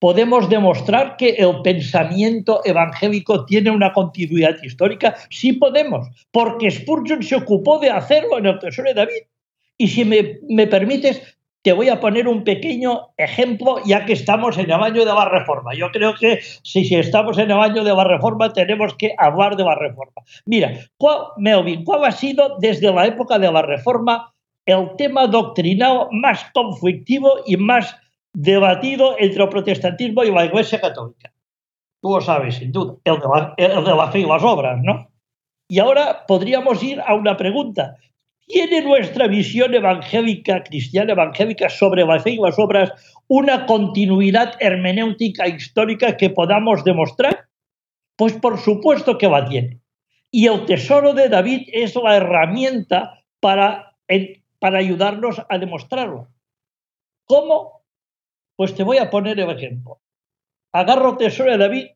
¿Podemos 0.00 0.48
demostrar 0.48 1.16
que 1.16 1.30
el 1.30 1.60
pensamiento 1.62 2.62
evangélico 2.64 3.44
tiene 3.44 3.70
una 3.70 3.92
continuidad 3.92 4.56
histórica? 4.62 5.14
Sí 5.28 5.52
podemos, 5.52 6.08
porque 6.32 6.70
Spurgeon 6.70 7.22
se 7.22 7.36
ocupó 7.36 7.78
de 7.78 7.90
hacerlo 7.90 8.38
en 8.38 8.46
el 8.46 8.58
Tesoro 8.58 8.88
de 8.88 8.94
David. 8.94 9.22
Y 9.76 9.88
si 9.88 10.04
me, 10.04 10.38
me 10.48 10.66
permites, 10.66 11.22
te 11.62 11.72
voy 11.74 11.90
a 11.90 12.00
poner 12.00 12.26
un 12.26 12.44
pequeño 12.44 13.08
ejemplo, 13.18 13.76
ya 13.84 14.06
que 14.06 14.14
estamos 14.14 14.56
en 14.56 14.70
el 14.70 14.82
año 14.82 15.04
de 15.04 15.12
la 15.12 15.28
reforma. 15.28 15.74
Yo 15.74 15.90
creo 15.90 16.14
que 16.14 16.40
si, 16.62 16.94
estamos 16.94 17.36
en 17.38 17.50
el 17.50 17.58
año 17.58 17.84
de 17.84 17.94
la 17.94 18.04
reforma, 18.04 18.52
tenemos 18.52 18.94
que 18.94 19.14
hablar 19.18 19.56
de 19.56 19.64
la 19.64 19.74
reforma. 19.74 20.22
Mira, 20.46 20.72
¿cuál, 20.96 21.18
Melvin, 21.36 21.84
¿cuál 21.84 22.04
ha 22.06 22.12
sido 22.12 22.56
desde 22.60 22.90
la 22.92 23.06
época 23.06 23.38
de 23.38 23.52
la 23.52 23.62
reforma 23.62 24.32
el 24.64 24.90
tema 24.96 25.26
doctrinal 25.26 26.08
más 26.12 26.46
conflictivo 26.54 27.30
y 27.46 27.56
más 27.56 27.94
debatido 28.32 29.16
entre 29.18 29.42
el 29.42 29.48
protestantismo 29.48 30.24
y 30.24 30.30
la 30.30 30.46
Iglesia 30.46 30.80
Católica? 30.80 31.32
Tú 32.00 32.14
lo 32.14 32.20
sabes, 32.20 32.56
sin 32.56 32.72
duda, 32.72 32.96
el 33.04 33.16
de 33.16 33.28
la, 33.28 33.54
el 33.56 33.84
de 33.84 33.94
la 33.94 34.10
fe 34.10 34.20
y 34.20 34.26
las 34.26 34.42
obras, 34.42 34.78
¿no? 34.82 35.10
Y 35.68 35.78
ahora 35.78 36.24
podríamos 36.26 36.82
ir 36.82 37.00
a 37.00 37.14
una 37.14 37.36
pregunta. 37.36 37.96
¿Tiene 38.46 38.82
nuestra 38.82 39.28
visión 39.28 39.72
evangélica, 39.74 40.64
cristiana 40.64 41.12
evangélica, 41.12 41.68
sobre 41.68 42.04
la 42.04 42.18
fe 42.18 42.30
y 42.30 42.38
las 42.38 42.58
obras 42.58 42.90
una 43.28 43.66
continuidad 43.66 44.54
hermenéutica 44.58 45.46
histórica 45.46 46.16
que 46.16 46.30
podamos 46.30 46.82
demostrar? 46.82 47.46
Pues 48.16 48.32
por 48.32 48.58
supuesto 48.58 49.16
que 49.16 49.28
la 49.28 49.44
tiene. 49.44 49.80
Y 50.32 50.46
el 50.46 50.64
tesoro 50.64 51.14
de 51.14 51.28
David 51.28 51.68
es 51.72 51.94
la 51.94 52.16
herramienta 52.16 53.22
para, 53.38 53.96
para 54.58 54.78
ayudarnos 54.78 55.40
a 55.48 55.58
demostrarlo. 55.58 56.28
¿Cómo? 57.26 57.79
Pues 58.60 58.74
te 58.74 58.82
voy 58.82 58.98
a 58.98 59.08
poner 59.08 59.40
el 59.40 59.48
ejemplo. 59.48 60.02
Agarro 60.74 61.16
tesoro 61.16 61.50
de 61.50 61.56
David, 61.56 61.86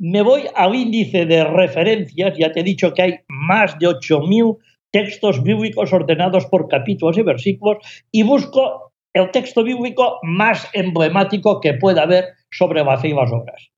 me 0.00 0.20
voy 0.22 0.46
al 0.52 0.74
índice 0.74 1.26
de 1.26 1.44
referencias, 1.44 2.36
ya 2.36 2.50
te 2.50 2.58
he 2.58 2.64
dicho 2.64 2.92
que 2.92 3.02
hay 3.02 3.14
más 3.28 3.78
de 3.78 3.86
8.000 3.86 4.58
textos 4.90 5.44
bíblicos 5.44 5.92
ordenados 5.92 6.46
por 6.46 6.66
capítulos 6.66 7.16
y 7.18 7.22
versículos 7.22 7.78
y 8.10 8.24
busco 8.24 8.94
el 9.12 9.30
texto 9.30 9.62
bíblico 9.62 10.18
más 10.24 10.68
emblemático 10.72 11.60
que 11.60 11.74
pueda 11.74 12.02
haber 12.02 12.24
sobre 12.50 12.82
la 12.82 12.98
fe 12.98 13.14
obras. 13.14 13.68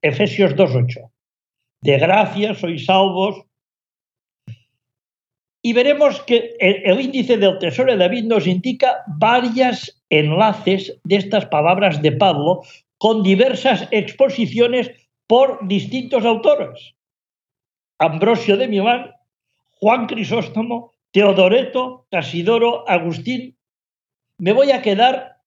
Efesios 0.00 0.54
2.8. 0.54 1.10
De 1.82 1.98
gracia 1.98 2.54
sois 2.54 2.84
salvos. 2.84 3.42
Y 5.62 5.72
veremos 5.72 6.20
que 6.22 6.56
el, 6.58 7.00
índice 7.00 7.36
del 7.36 7.58
tesoro 7.58 7.92
de 7.92 7.98
David 7.98 8.24
nos 8.24 8.48
indica 8.48 9.04
varios 9.06 9.96
enlaces 10.10 10.98
de 11.04 11.16
estas 11.16 11.46
palabras 11.46 12.02
de 12.02 12.12
Pablo 12.12 12.62
con 12.98 13.22
diversas 13.22 13.86
exposiciones 13.92 14.90
por 15.28 15.66
distintos 15.66 16.24
autores. 16.24 16.94
Ambrosio 17.98 18.56
de 18.56 18.66
Milán 18.66 19.12
Juan 19.82 20.06
Crisóstomo, 20.06 20.92
Teodoreto, 21.10 22.06
Casidoro, 22.08 22.88
Agustín. 22.88 23.56
Me 24.38 24.52
voy 24.52 24.70
a 24.70 24.80
quedar, 24.80 25.38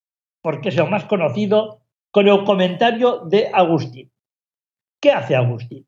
porque 0.41 0.69
es 0.69 0.77
el 0.77 0.89
más 0.89 1.05
conocido, 1.05 1.81
con 2.11 2.27
el 2.27 2.43
comentario 2.43 3.21
de 3.25 3.49
Agustín. 3.53 4.11
¿Qué 4.99 5.11
hace 5.11 5.37
Agustín? 5.37 5.87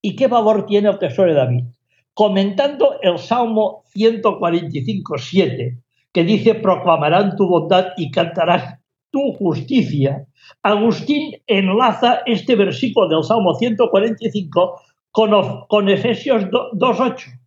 ¿Y 0.00 0.16
qué 0.16 0.26
valor 0.26 0.64
tiene 0.64 0.88
el 0.88 0.98
tesoro 0.98 1.28
de 1.28 1.36
David? 1.36 1.64
Comentando 2.20 3.00
el 3.00 3.18
Salmo 3.18 3.82
145, 3.94 5.16
7, 5.16 5.78
que 6.12 6.22
dice, 6.22 6.54
proclamarán 6.54 7.34
tu 7.34 7.48
bondad 7.48 7.94
y 7.96 8.10
cantarán 8.10 8.82
tu 9.10 9.32
justicia, 9.32 10.26
Agustín 10.62 11.40
enlaza 11.46 12.20
este 12.26 12.56
versículo 12.56 13.08
del 13.08 13.24
Salmo 13.24 13.54
145 13.54 14.82
con, 15.10 15.30
con 15.66 15.88
Efesios 15.88 16.42
2.8. 16.42 17.40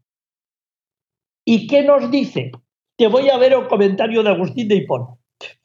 ¿Y 1.46 1.68
qué 1.68 1.84
nos 1.84 2.10
dice? 2.10 2.50
Te 2.96 3.06
voy 3.06 3.30
a 3.30 3.38
ver 3.38 3.54
el 3.54 3.68
comentario 3.68 4.24
de 4.24 4.32
Agustín 4.32 4.68
de 4.68 4.78
Hipona. 4.78 5.10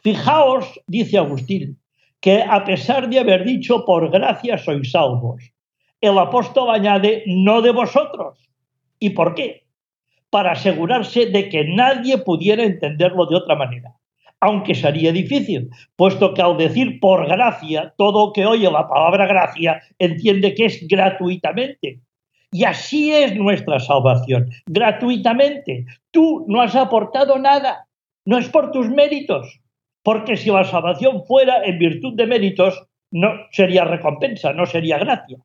Fijaos, 0.03 0.83
dice 0.87 1.17
Agustín, 1.17 1.81
que 2.21 2.43
a 2.43 2.63
pesar 2.63 3.09
de 3.09 3.21
haber 3.21 3.47
dicho 3.47 3.87
por 3.87 4.11
gracia 4.11 4.59
sois 4.59 4.91
salvos, 4.91 5.51
el 5.99 6.19
apóstol 6.19 6.69
añade 6.69 7.23
no 7.25 7.63
de 7.63 7.71
vosotros. 7.71 8.48
¿Y 8.99 9.11
por 9.11 9.35
qué? 9.35 9.65
Para 10.31 10.53
asegurarse 10.53 11.27
de 11.27 11.49
que 11.49 11.65
nadie 11.65 12.19
pudiera 12.19 12.63
entenderlo 12.63 13.27
de 13.27 13.37
otra 13.37 13.55
manera, 13.55 13.95
aunque 14.41 14.75
sería 14.75 15.13
difícil, 15.13 15.71
puesto 15.97 16.35
que 16.35 16.43
al 16.43 16.57
decir 16.57 17.01
por 17.01 17.27
gracia, 17.27 17.95
todo 17.97 18.33
que 18.33 18.47
oye 18.47 18.71
la 18.71 18.89
palabra 18.89 19.27
gracia 19.27 19.81
entiende 19.99 20.55
que 20.55 20.67
es 20.67 20.87
gratuitamente, 20.87 22.01
y 22.51 22.65
así 22.65 23.13
es 23.13 23.37
nuestra 23.37 23.79
salvación, 23.79 24.49
gratuitamente. 24.67 25.85
Tú 26.11 26.47
no 26.49 26.63
has 26.63 26.75
aportado 26.75 27.39
nada, 27.39 27.87
no 28.25 28.39
es 28.39 28.49
por 28.49 28.71
tus 28.71 28.89
méritos, 28.89 29.61
porque 30.03 30.37
si 30.37 30.51
la 30.51 30.65
salvación 30.65 31.25
fuera 31.25 31.65
en 31.65 31.79
virtud 31.79 32.15
de 32.15 32.27
méritos, 32.27 32.83
no 33.11 33.33
sería 33.53 33.85
recompensa, 33.85 34.53
no 34.53 34.67
sería 34.67 34.99
gracia. 34.99 35.39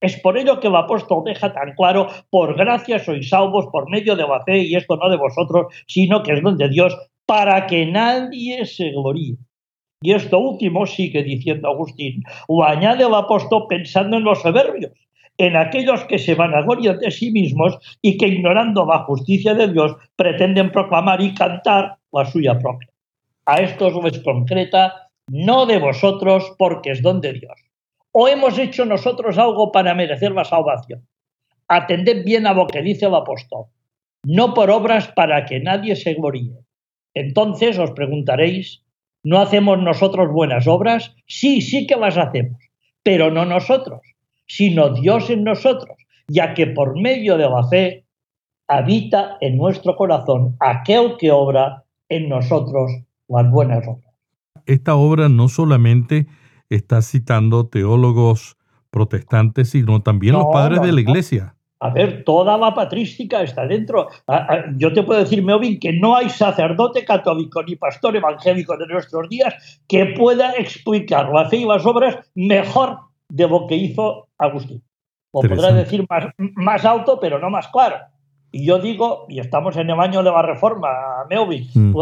Es 0.00 0.16
por 0.20 0.38
ello 0.38 0.60
que 0.60 0.68
el 0.68 0.76
apóstol 0.76 1.24
deja 1.24 1.52
tan 1.52 1.74
claro, 1.74 2.08
por 2.30 2.56
gracia 2.56 2.98
sois 2.98 3.28
salvos 3.28 3.66
por 3.72 3.90
medio 3.90 4.14
de 4.14 4.22
la 4.22 4.42
fe, 4.44 4.58
y 4.58 4.76
esto 4.76 4.96
no 4.96 5.10
de 5.10 5.16
vosotros, 5.16 5.74
sino 5.86 6.22
que 6.22 6.34
es 6.34 6.42
don 6.42 6.56
de 6.56 6.68
Dios, 6.68 6.96
para 7.26 7.66
que 7.66 7.84
nadie 7.84 8.64
se 8.64 8.90
gloríe. 8.90 9.36
Y 10.00 10.12
esto 10.12 10.38
último 10.38 10.86
sigue 10.86 11.24
diciendo 11.24 11.68
Agustín, 11.68 12.22
o 12.46 12.62
añade 12.62 13.04
el 13.04 13.14
apóstol 13.14 13.66
pensando 13.68 14.16
en 14.16 14.24
los 14.24 14.40
soberbios, 14.40 14.92
en 15.36 15.56
aquellos 15.56 16.04
que 16.04 16.18
se 16.18 16.36
van 16.36 16.54
a 16.54 16.62
gloria 16.62 16.94
de 16.94 17.10
sí 17.10 17.32
mismos 17.32 17.78
y 18.00 18.16
que 18.16 18.28
ignorando 18.28 18.86
la 18.86 19.00
justicia 19.04 19.54
de 19.54 19.68
Dios 19.72 19.96
pretenden 20.14 20.70
proclamar 20.70 21.20
y 21.20 21.34
cantar 21.34 21.96
la 22.12 22.24
suya 22.24 22.58
propia. 22.58 22.88
A 23.46 23.56
estos 23.60 23.92
les 24.04 24.20
concreta, 24.20 25.10
no 25.28 25.66
de 25.66 25.78
vosotros 25.78 26.54
porque 26.56 26.92
es 26.92 27.02
don 27.02 27.20
de 27.20 27.32
Dios. 27.32 27.67
¿O 28.12 28.28
hemos 28.28 28.58
hecho 28.58 28.84
nosotros 28.84 29.38
algo 29.38 29.72
para 29.72 29.94
merecer 29.94 30.32
la 30.32 30.44
salvación? 30.44 31.06
Atended 31.68 32.24
bien 32.24 32.46
a 32.46 32.54
lo 32.54 32.66
que 32.66 32.82
dice 32.82 33.06
el 33.06 33.14
apóstol, 33.14 33.66
no 34.24 34.54
por 34.54 34.70
obras 34.70 35.08
para 35.08 35.44
que 35.44 35.60
nadie 35.60 35.96
se 35.96 36.14
gloríe. 36.14 36.64
Entonces 37.14 37.78
os 37.78 37.90
preguntaréis, 37.92 38.82
¿no 39.22 39.40
hacemos 39.40 39.78
nosotros 39.78 40.32
buenas 40.32 40.66
obras? 40.66 41.14
Sí, 41.26 41.60
sí 41.60 41.86
que 41.86 41.96
las 41.96 42.16
hacemos, 42.16 42.58
pero 43.02 43.30
no 43.30 43.44
nosotros 43.44 44.00
sino 44.48 44.88
Dios 44.88 45.30
en 45.30 45.44
nosotros, 45.44 45.96
ya 46.26 46.54
que 46.54 46.66
por 46.66 46.98
medio 47.00 47.36
de 47.36 47.48
la 47.48 47.62
fe 47.68 48.06
habita 48.66 49.36
en 49.40 49.56
nuestro 49.56 49.94
corazón 49.94 50.56
aquel 50.58 51.16
que 51.18 51.30
obra 51.30 51.84
en 52.08 52.28
nosotros 52.28 52.90
las 53.28 53.50
buenas 53.50 53.86
obras. 53.86 54.14
Esta 54.66 54.96
obra 54.96 55.28
no 55.28 55.48
solamente 55.48 56.26
está 56.70 57.02
citando 57.02 57.66
teólogos 57.66 58.56
protestantes, 58.90 59.70
sino 59.70 60.02
también 60.02 60.34
No, 60.34 60.40
los 60.40 60.48
padres 60.52 60.80
no, 60.80 60.86
de 60.86 60.92
la 60.92 61.00
iglesia. 61.00 61.54
A 61.80 61.90
ver, 61.90 62.24
toda 62.24 62.58
la 62.58 62.74
patrística 62.74 63.42
está 63.42 63.64
dentro. 63.66 64.08
Yo 64.76 64.92
te 64.92 65.04
puedo 65.04 65.20
decir, 65.20 65.44
Meovin, 65.44 65.78
que 65.78 65.92
no 65.92 66.16
hay 66.16 66.28
sacerdote 66.28 67.04
católico 67.04 67.62
ni 67.62 67.76
pastor 67.76 68.16
evangélico 68.16 68.76
de 68.76 68.86
nuestros 68.88 69.28
días 69.28 69.80
que 69.86 70.06
pueda 70.06 70.52
explicar 70.54 71.28
la 71.32 71.48
fe 71.48 71.58
y 71.58 71.66
las 71.66 71.86
obras 71.86 72.16
mejor 72.34 72.98
de 73.28 73.46
lo 73.46 73.66
que 73.68 73.76
hizo 73.76 74.26
Agustín. 74.38 74.82
O 75.30 75.40
podrá 75.40 75.54
Interesante. 75.70 75.84
decir 75.84 76.06
más, 76.08 76.24
más 76.56 76.84
alto, 76.84 77.20
pero 77.20 77.38
no 77.38 77.48
más 77.48 77.68
claro. 77.68 77.96
Y 78.50 78.64
yo 78.64 78.78
digo, 78.78 79.26
y 79.28 79.40
estamos 79.40 79.76
en 79.76 79.90
el 79.90 80.00
año 80.00 80.22
de 80.22 80.30
la 80.30 80.40
reforma, 80.40 80.88
Meovin, 81.28 81.68
Mm. 81.74 81.94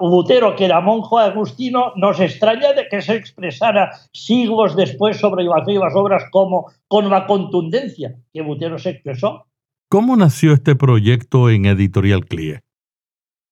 Lutero, 0.00 0.54
que 0.54 0.66
era 0.66 0.80
monjo 0.80 1.18
agustino, 1.18 1.92
nos 1.96 2.20
extraña 2.20 2.74
de 2.74 2.86
que 2.88 3.00
se 3.00 3.14
expresara 3.14 3.92
siglos 4.12 4.76
después 4.76 5.16
sobre 5.18 5.44
la 5.44 5.64
fe 5.64 5.72
y 5.72 5.78
las 5.78 5.94
obras 5.94 6.24
como 6.30 6.70
con 6.88 7.08
la 7.08 7.26
contundencia 7.26 8.14
que 8.32 8.42
Lutero 8.42 8.78
se 8.78 8.90
expresó. 8.90 9.46
¿Cómo 9.88 10.16
nació 10.16 10.52
este 10.52 10.76
proyecto 10.76 11.48
en 11.48 11.64
Editorial 11.64 12.26
CLIE? 12.26 12.60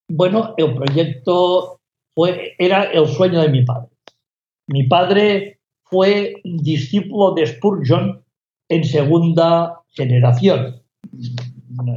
Bueno, 0.09 0.55
el 0.59 0.75
proyecto 0.75 1.81
fue, 2.15 2.55
era 2.59 2.85
el 2.85 3.09
sueño 3.09 3.41
de 3.41 3.49
mi 3.49 3.65
padre. 3.65 3.89
Mi 4.67 4.87
padre 4.87 5.61
fue 5.85 6.35
discípulo 6.45 7.33
de 7.33 7.47
Spurgeon 7.47 8.23
en 8.69 8.85
segunda 8.85 9.81
generación. 9.89 10.83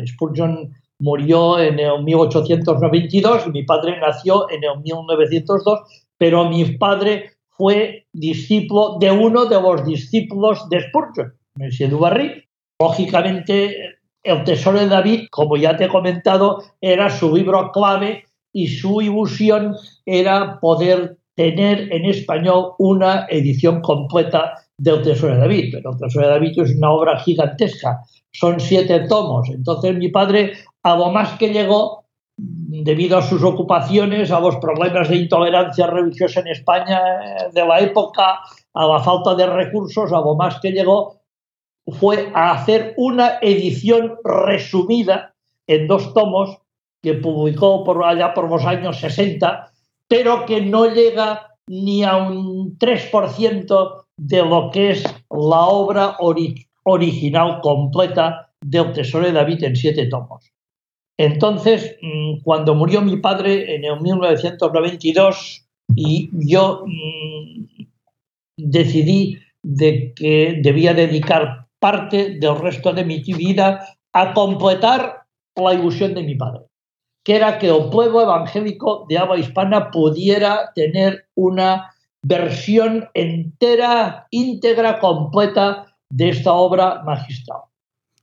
Spurgeon 0.05 0.71
murió 0.99 1.59
en 1.59 1.79
el 1.79 2.03
1892 2.03 3.47
y 3.47 3.49
mi 3.51 3.63
padre 3.63 3.99
nació 3.99 4.49
en 4.49 4.63
el 4.63 4.81
1902, 4.81 5.79
pero 6.17 6.49
mi 6.49 6.65
padre 6.77 7.31
fue 7.49 8.05
discípulo 8.13 8.97
de 8.99 9.11
uno 9.11 9.45
de 9.45 9.61
los 9.61 9.85
discípulos 9.85 10.69
de 10.69 10.81
Spurgeon, 10.81 11.33
Monsieur 11.55 11.89
Dubarry. 11.89 12.45
Lógicamente, 12.79 13.97
El 14.23 14.43
Tesoro 14.43 14.79
de 14.79 14.87
David, 14.87 15.27
como 15.29 15.57
ya 15.57 15.75
te 15.75 15.85
he 15.85 15.89
comentado, 15.89 16.63
era 16.79 17.09
su 17.09 17.35
libro 17.35 17.71
clave 17.71 18.25
y 18.53 18.67
su 18.67 19.01
ilusión 19.01 19.75
era 20.05 20.59
poder 20.59 21.17
tener 21.39 21.87
en 21.93 22.03
español 22.03 22.73
una 22.79 23.25
edición 23.29 23.79
completa 23.79 24.55
del 24.77 25.01
Tesoro 25.01 25.35
de 25.35 25.39
David. 25.39 25.69
Pero 25.71 25.91
el 25.91 25.97
Tesoro 25.97 26.27
de 26.27 26.33
David 26.33 26.59
es 26.59 26.75
una 26.75 26.91
obra 26.91 27.17
gigantesca, 27.17 28.01
son 28.29 28.59
siete 28.59 29.07
tomos. 29.07 29.47
Entonces 29.49 29.95
mi 29.95 30.09
padre, 30.09 30.51
a 30.83 30.97
lo 30.97 31.11
más 31.11 31.37
que 31.39 31.53
llegó, 31.53 32.03
debido 32.35 33.19
a 33.19 33.21
sus 33.21 33.41
ocupaciones, 33.41 34.31
a 34.31 34.41
los 34.41 34.57
problemas 34.57 35.07
de 35.07 35.15
intolerancia 35.15 35.87
religiosa 35.87 36.41
en 36.41 36.47
España 36.47 36.99
eh, 36.99 37.49
de 37.53 37.65
la 37.65 37.79
época, 37.79 38.41
a 38.73 38.85
la 38.85 38.99
falta 38.99 39.33
de 39.35 39.45
recursos, 39.45 40.11
a 40.11 40.19
lo 40.19 40.35
más 40.35 40.59
que 40.59 40.73
llegó, 40.73 41.21
fue 41.87 42.33
a 42.35 42.51
hacer 42.51 42.95
una 42.97 43.39
edición 43.41 44.17
resumida 44.25 45.35
en 45.67 45.87
dos 45.87 46.13
tomos 46.13 46.57
que 47.01 47.13
publicó 47.13 47.85
por 47.85 48.03
allá 48.03 48.33
por 48.33 48.49
los 48.49 48.65
años 48.65 48.99
60, 48.99 49.71
pero 50.09 50.45
que 50.45 50.61
no 50.61 50.87
llega 50.87 51.55
ni 51.67 52.03
a 52.03 52.17
un 52.17 52.77
3% 52.77 54.05
de 54.17 54.45
lo 54.45 54.69
que 54.71 54.89
es 54.89 55.03
la 55.29 55.65
obra 55.67 56.17
original 56.83 57.61
completa 57.61 58.51
del 58.59 58.91
Tesoro 58.91 59.25
de 59.25 59.31
David 59.31 59.63
en 59.63 59.75
siete 59.75 60.07
tomos. 60.07 60.51
Entonces, 61.17 61.97
mm, 62.01 62.41
cuando 62.43 62.75
murió 62.75 63.01
mi 63.01 63.17
padre 63.17 63.75
en 63.75 63.85
el 63.85 64.01
1992 64.01 65.67
y 65.95 66.29
yo 66.49 66.83
mm, 66.85 67.85
decidí 68.57 69.37
de 69.61 70.13
que 70.15 70.59
debía 70.61 70.93
dedicar 70.93 71.67
parte 71.79 72.37
del 72.39 72.57
resto 72.57 72.93
de 72.93 73.05
mi 73.05 73.19
vida 73.21 73.97
a 74.13 74.33
completar 74.33 75.23
la 75.55 75.73
ilusión 75.73 76.13
de 76.13 76.23
mi 76.23 76.35
padre, 76.35 76.68
que 77.29 77.35
era 77.35 77.59
que 77.59 77.67
el 77.67 77.91
pueblo 77.91 78.23
evangélico 78.23 79.05
de 79.07 79.19
habla 79.19 79.37
hispana 79.37 79.91
pudiera 79.91 80.71
tener 80.73 81.27
una 81.35 81.91
versión 82.23 83.07
entera, 83.13 84.25
íntegra, 84.31 84.97
completa 84.97 85.95
de 86.09 86.29
esta 86.29 86.53
obra 86.53 87.03
magistral 87.03 87.59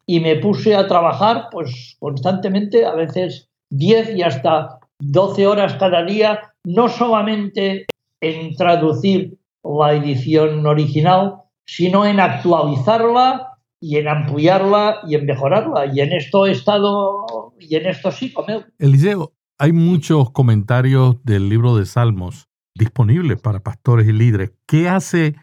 y 0.06 0.18
me 0.18 0.34
puse 0.34 0.75
a 0.75 0.88
trabajar 0.88 1.50
pues 1.52 1.96
constantemente, 2.00 2.84
a 2.84 2.96
veces 2.96 3.48
10 3.70 4.16
y 4.16 4.22
hasta 4.22 4.80
12 4.98 5.46
horas 5.46 5.75
cada 5.75 6.04
día, 6.04 6.40
no 6.64 6.88
solamente 6.88 7.86
en 8.20 8.56
traducir 8.56 9.38
la 9.62 9.94
edición 9.94 10.66
original, 10.66 11.42
sino 11.64 12.04
en 12.04 12.18
actualizarla 12.18 13.52
y 13.80 13.98
en 13.98 14.08
ampliarla 14.08 15.02
y 15.06 15.14
en 15.14 15.26
mejorarla. 15.26 15.86
Y 15.94 16.00
en 16.00 16.12
esto 16.12 16.48
he 16.48 16.50
estado, 16.50 17.46
y 17.58 17.76
en 17.76 17.86
esto 17.86 18.10
sí, 18.10 18.32
con 18.32 18.46
Eliseo, 18.78 19.34
hay 19.58 19.72
muchos 19.72 20.30
comentarios 20.30 21.22
del 21.25 21.48
libro 21.48 21.76
de 21.76 21.86
Salmos 21.86 22.48
disponibles 22.75 23.40
para 23.40 23.60
pastores 23.60 24.06
y 24.06 24.12
líderes. 24.12 24.52
¿Qué 24.66 24.88
hace 24.88 25.34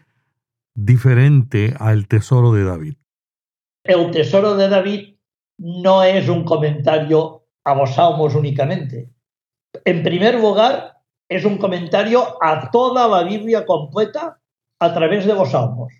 diferente 0.74 1.74
al 1.78 2.06
tesoro 2.06 2.52
de 2.52 2.64
David? 2.64 2.94
el 3.84 4.10
tesoro 4.10 4.56
de 4.56 4.68
David 4.68 5.14
no 5.58 6.02
es 6.02 6.28
un 6.28 6.44
comentario 6.44 7.44
a 7.64 7.74
los 7.74 7.94
salmos 7.94 8.34
únicamente. 8.34 9.10
En 9.84 10.02
primer 10.02 10.40
lugar, 10.40 11.02
es 11.28 11.44
un 11.44 11.58
comentario 11.58 12.42
a 12.42 12.70
toda 12.70 13.06
la 13.08 13.24
Biblia 13.24 13.66
completa 13.66 14.40
a 14.78 14.94
través 14.94 15.26
de 15.26 15.34
los 15.34 15.50
salmos. 15.50 15.92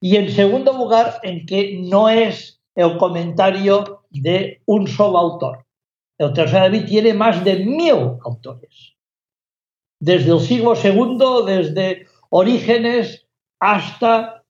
Y 0.00 0.16
en 0.16 0.30
segundo 0.30 0.72
lugar, 0.72 1.20
en 1.22 1.46
que 1.46 1.80
no 1.80 2.08
es 2.08 2.60
el 2.74 2.96
comentario 2.96 3.97
de 4.10 4.62
un 4.66 4.86
solo 4.86 5.18
autor. 5.18 5.64
El 6.18 6.32
de 6.32 6.44
David 6.44 6.84
tiene 6.86 7.14
más 7.14 7.44
de 7.44 7.64
mil 7.64 8.18
autores. 8.24 8.94
Desde 10.00 10.32
el 10.32 10.40
siglo 10.40 10.74
II, 10.74 11.46
desde 11.46 12.06
Orígenes 12.30 13.26
hasta 13.60 14.44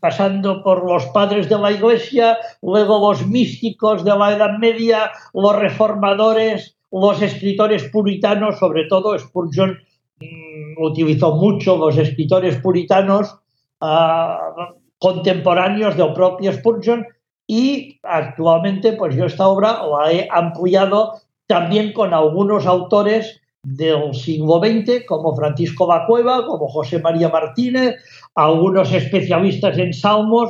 pasando 0.00 0.64
por 0.64 0.84
los 0.84 1.06
padres 1.06 1.48
de 1.48 1.56
la 1.56 1.70
Iglesia, 1.70 2.36
luego 2.60 2.98
los 2.98 3.24
místicos 3.26 4.04
de 4.04 4.10
la 4.16 4.32
Edad 4.32 4.58
Media, 4.58 5.12
los 5.32 5.54
reformadores, 5.54 6.76
los 6.90 7.22
escritores 7.22 7.84
puritanos, 7.84 8.58
sobre 8.58 8.86
todo 8.88 9.16
Spurgeon 9.16 9.78
mm, 10.18 10.82
utilizó 10.82 11.36
mucho 11.36 11.76
los 11.76 11.96
escritores 11.96 12.56
puritanos 12.56 13.38
ah, 13.80 14.74
contemporáneos 14.98 15.96
del 15.96 16.12
propio 16.12 16.52
Spurgeon 16.52 17.06
y 17.52 18.00
actualmente 18.02 18.94
pues 18.94 19.14
yo 19.14 19.26
esta 19.26 19.46
obra 19.46 19.82
la 19.86 20.10
he 20.10 20.26
ampliado 20.30 21.20
también 21.46 21.92
con 21.92 22.14
algunos 22.14 22.64
autores 22.64 23.42
del 23.62 24.14
siglo 24.14 24.58
XX, 24.58 25.04
como 25.06 25.36
Francisco 25.36 25.86
Bacueva, 25.86 26.46
como 26.46 26.66
José 26.66 26.98
María 27.00 27.28
Martínez, 27.28 27.96
algunos 28.34 28.90
especialistas 28.90 29.76
en 29.76 29.92
salmos. 29.92 30.48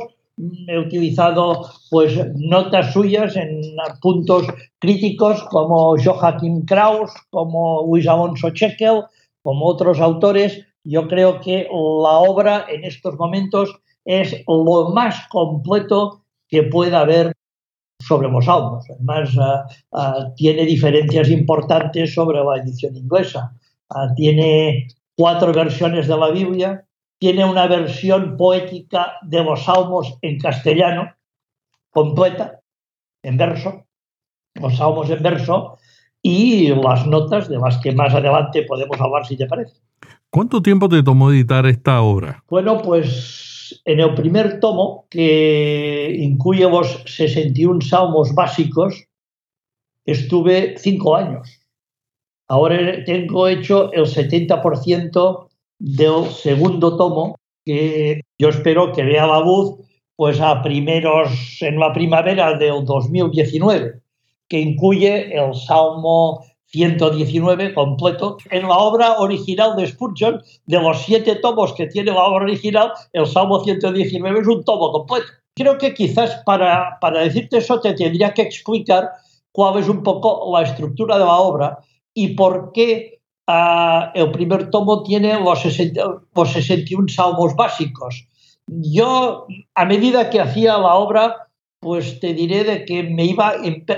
He 0.69 0.79
utilizado 0.79 1.67
pues 1.91 2.17
notas 2.35 2.93
suyas 2.93 3.35
en 3.35 3.59
puntos 4.01 4.47
críticos 4.79 5.43
como 5.51 5.97
Joachim 6.01 6.63
Kraus, 6.63 7.11
como 7.31 7.85
Luis 7.85 8.07
Alonso 8.07 8.51
Chekel, 8.51 9.03
como 9.41 9.65
otros 9.65 9.99
autores. 9.99 10.65
Yo 10.85 11.09
creo 11.09 11.41
que 11.41 11.63
la 11.63 12.17
obra 12.31 12.65
en 12.69 12.85
estos 12.85 13.17
momentos 13.17 13.75
es 14.05 14.41
lo 14.47 14.91
más 14.91 15.27
completo 15.27 16.22
que 16.53 16.61
pueda 16.61 16.99
haber 16.99 17.33
sobre 17.99 18.29
los 18.29 18.45
salmos. 18.45 18.85
Además, 18.87 19.35
uh, 19.35 19.97
uh, 19.97 20.35
tiene 20.35 20.65
diferencias 20.65 21.31
importantes 21.31 22.13
sobre 22.13 22.43
la 22.43 22.57
edición 22.61 22.95
inglesa. 22.95 23.55
Uh, 23.89 24.13
tiene 24.13 24.87
cuatro 25.15 25.51
versiones 25.51 26.07
de 26.07 26.15
la 26.15 26.29
Biblia, 26.29 26.85
tiene 27.19 27.43
una 27.43 27.65
versión 27.65 28.37
poética 28.37 29.13
de 29.23 29.43
los 29.43 29.63
salmos 29.63 30.15
en 30.21 30.37
castellano, 30.37 31.11
completa, 31.89 32.59
en 33.23 33.35
verso, 33.35 33.85
los 34.53 34.77
salmos 34.77 35.09
en 35.09 35.23
verso, 35.23 35.79
y 36.21 36.67
las 36.67 37.07
notas 37.07 37.49
de 37.49 37.57
las 37.57 37.79
que 37.79 37.93
más 37.93 38.13
adelante 38.13 38.61
podemos 38.61 39.01
hablar 39.01 39.25
si 39.25 39.37
te 39.37 39.47
parece. 39.47 39.81
¿Cuánto 40.29 40.61
tiempo 40.61 40.87
te 40.87 41.01
tomó 41.01 41.31
editar 41.31 41.65
esta 41.65 42.03
obra? 42.03 42.43
Bueno, 42.47 42.79
pues 42.79 43.52
en 43.85 43.99
el 43.99 44.13
primer 44.13 44.59
tomo, 44.59 45.07
que 45.09 46.15
incluye 46.19 46.69
los 46.69 47.03
61 47.05 47.81
salmos 47.81 48.33
básicos, 48.33 49.05
estuve 50.05 50.77
cinco 50.77 51.15
años. 51.15 51.59
Ahora 52.47 53.03
tengo 53.05 53.47
hecho 53.47 53.91
el 53.93 54.05
70% 54.05 55.47
del 55.79 56.25
segundo 56.31 56.97
tomo, 56.97 57.35
que 57.65 58.21
yo 58.37 58.49
espero 58.49 58.91
que 58.91 59.03
vea 59.03 59.25
la 59.25 59.39
luz 59.39 59.75
pues 60.15 60.39
a 60.39 60.61
primeros 60.61 61.61
en 61.61 61.79
la 61.79 61.91
primavera 61.91 62.57
del 62.57 62.85
2019, 62.85 64.01
que 64.47 64.59
incluye 64.59 65.35
el 65.35 65.55
Salmo 65.55 66.45
119 66.73 67.73
completo. 67.73 68.37
En 68.49 68.67
la 68.67 68.77
obra 68.77 69.19
original 69.19 69.75
de 69.75 69.87
Spurgeon, 69.87 70.41
de 70.65 70.81
los 70.81 71.03
siete 71.03 71.35
tomos 71.35 71.73
que 71.73 71.87
tiene 71.87 72.11
la 72.11 72.23
obra 72.23 72.45
original, 72.45 72.91
el 73.13 73.27
Salmo 73.27 73.63
119 73.63 74.39
es 74.39 74.47
un 74.47 74.63
tomo 74.63 74.91
completo. 74.91 75.27
Creo 75.55 75.77
que 75.77 75.93
quizás 75.93 76.41
para, 76.45 76.97
para 76.99 77.21
decirte 77.21 77.57
eso 77.57 77.79
te 77.79 77.93
tendría 77.93 78.33
que 78.33 78.41
explicar 78.41 79.11
cuál 79.51 79.79
es 79.79 79.87
un 79.87 80.01
poco 80.01 80.51
la 80.51 80.63
estructura 80.63 81.19
de 81.19 81.25
la 81.25 81.37
obra 81.37 81.77
y 82.11 82.29
por 82.29 82.71
qué 82.73 83.21
uh, 83.47 84.09
el 84.15 84.31
primer 84.31 84.71
tomo 84.71 85.03
tiene 85.03 85.39
los, 85.39 85.61
60, 85.61 86.03
los 86.35 86.51
61 86.51 87.07
salmos 87.07 87.55
básicos. 87.55 88.27
Yo, 88.65 89.45
a 89.75 89.85
medida 89.85 90.31
que 90.31 90.39
hacía 90.39 90.77
la 90.79 90.95
obra, 90.95 91.49
pues 91.83 92.19
te 92.19 92.33
diré 92.33 92.63
de 92.63 92.85
que 92.85 93.03
me 93.03 93.25
iba 93.25 93.53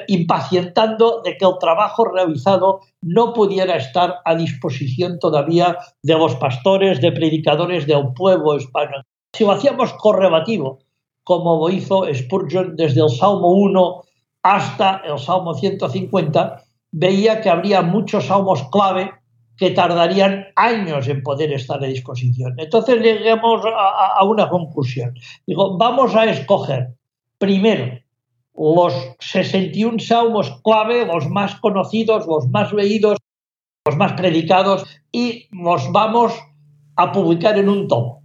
impacientando 0.08 1.21
de 1.24 1.38
que 1.38 1.45
el 1.45 1.58
trabajo 1.60 2.06
realizado 2.06 2.82
no 3.02 3.34
pudiera 3.34 3.76
estar 3.76 4.15
a 4.26 4.36
disposición 4.36 5.19
todavía 5.19 5.78
de 6.02 6.13
los 6.15 6.36
pastores, 6.36 7.00
de 7.00 7.12
predicadores 7.12 7.86
del 7.86 8.12
pueblo 8.13 8.58
español. 8.58 9.04
Si 9.34 9.43
lo 9.43 9.52
hacíamos 9.52 9.93
correlativo, 9.93 10.80
como 11.24 11.58
lo 11.58 11.74
hizo 11.74 12.06
Spurgeon 12.13 12.76
desde 12.76 13.02
el 13.02 13.10
Salmo 13.10 13.52
1 13.52 14.02
hasta 14.43 15.02
el 15.06 15.19
Salmo 15.19 15.54
150, 15.54 16.63
veía 16.91 17.41
que 17.41 17.50
habría 17.50 17.82
muchos 17.82 18.26
salmos 18.26 18.63
clave 18.71 19.12
que 19.58 19.71
tardarían 19.71 20.48
años 20.56 21.08
en 21.08 21.24
poder 21.24 21.52
estar 21.54 21.84
a 21.84 21.88
disposición. 21.88 22.56
Entonces 22.58 23.02
lleguemos 23.02 23.62
a, 23.65 24.24
una 24.26 24.50
conclusión. 24.50 25.13
Digo, 25.45 25.78
vamos 25.78 26.15
a 26.15 26.26
escoger 26.26 26.89
primero 27.38 28.00
los 28.58 28.93
61 29.19 30.00
salmos 30.00 30.62
clave, 30.63 31.06
los 31.06 31.28
más 31.30 31.56
conocidos, 31.60 32.26
los 32.28 32.48
más 32.50 32.71
leídos, 32.71 33.17
los 33.86 33.98
más 33.98 34.13
predicados, 34.13 34.86
y 35.12 35.48
los 35.52 35.91
vamos 35.91 36.34
a 36.95 37.12
publicar 37.12 37.58
en 37.58 37.69
un 37.69 37.88
tomo. 37.88 38.24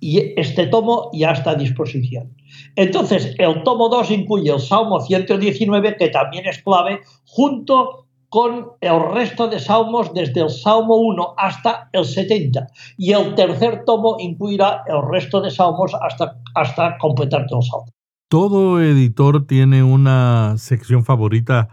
Y 0.00 0.38
este 0.38 0.66
tomo 0.66 1.10
ya 1.12 1.32
está 1.32 1.52
a 1.52 1.54
disposición. 1.54 2.36
Entonces, 2.76 3.34
el 3.38 3.62
tomo 3.62 3.88
2 3.88 4.10
incluye 4.10 4.50
el 4.50 4.60
Salmo 4.60 5.00
119, 5.00 5.96
que 5.96 6.08
también 6.08 6.46
es 6.46 6.62
clave, 6.62 7.00
junto 7.26 8.06
con 8.28 8.72
el 8.80 9.00
resto 9.12 9.48
de 9.48 9.58
salmos 9.58 10.12
desde 10.12 10.40
el 10.40 10.50
Salmo 10.50 10.96
1 10.96 11.34
hasta 11.36 11.88
el 11.92 12.04
70. 12.04 12.66
Y 12.98 13.12
el 13.12 13.34
tercer 13.34 13.84
tomo 13.84 14.16
incluirá 14.18 14.84
el 14.86 15.02
resto 15.10 15.40
de 15.40 15.50
salmos 15.50 15.92
hasta, 15.94 16.38
hasta 16.54 16.98
completar 16.98 17.46
todo 17.46 17.60
el 17.60 17.64
salmo. 17.64 17.95
Todo 18.28 18.82
editor 18.82 19.46
tiene 19.46 19.84
una 19.84 20.58
sección 20.58 21.04
favorita 21.04 21.68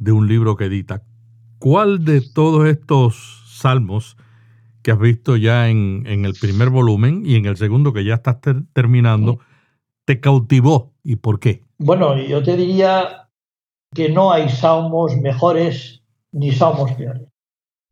de 0.00 0.10
un 0.10 0.26
libro 0.26 0.56
que 0.56 0.64
edita. 0.64 1.04
¿Cuál 1.60 2.04
de 2.04 2.20
todos 2.20 2.66
estos 2.66 3.44
salmos 3.46 4.16
que 4.82 4.90
has 4.90 4.98
visto 4.98 5.36
ya 5.36 5.68
en, 5.68 6.04
el 6.04 6.34
primer 6.34 6.70
volumen 6.70 7.22
y 7.24 7.36
en 7.36 7.46
el 7.46 7.56
segundo 7.56 7.92
que 7.92 8.04
ya 8.04 8.14
estás 8.14 8.38
terminando 8.72 9.38
te 10.04 10.18
cautivó 10.18 10.94
y 11.04 11.14
por 11.14 11.38
qué? 11.38 11.62
Bueno, 11.78 12.16
yo 12.16 12.42
te 12.42 12.56
diría 12.56 13.28
que 13.94 14.08
no 14.08 14.32
hay 14.32 14.48
salmos 14.48 15.16
mejores 15.18 16.02
ni 16.32 16.50
salmos 16.50 16.90
peores. 16.94 17.28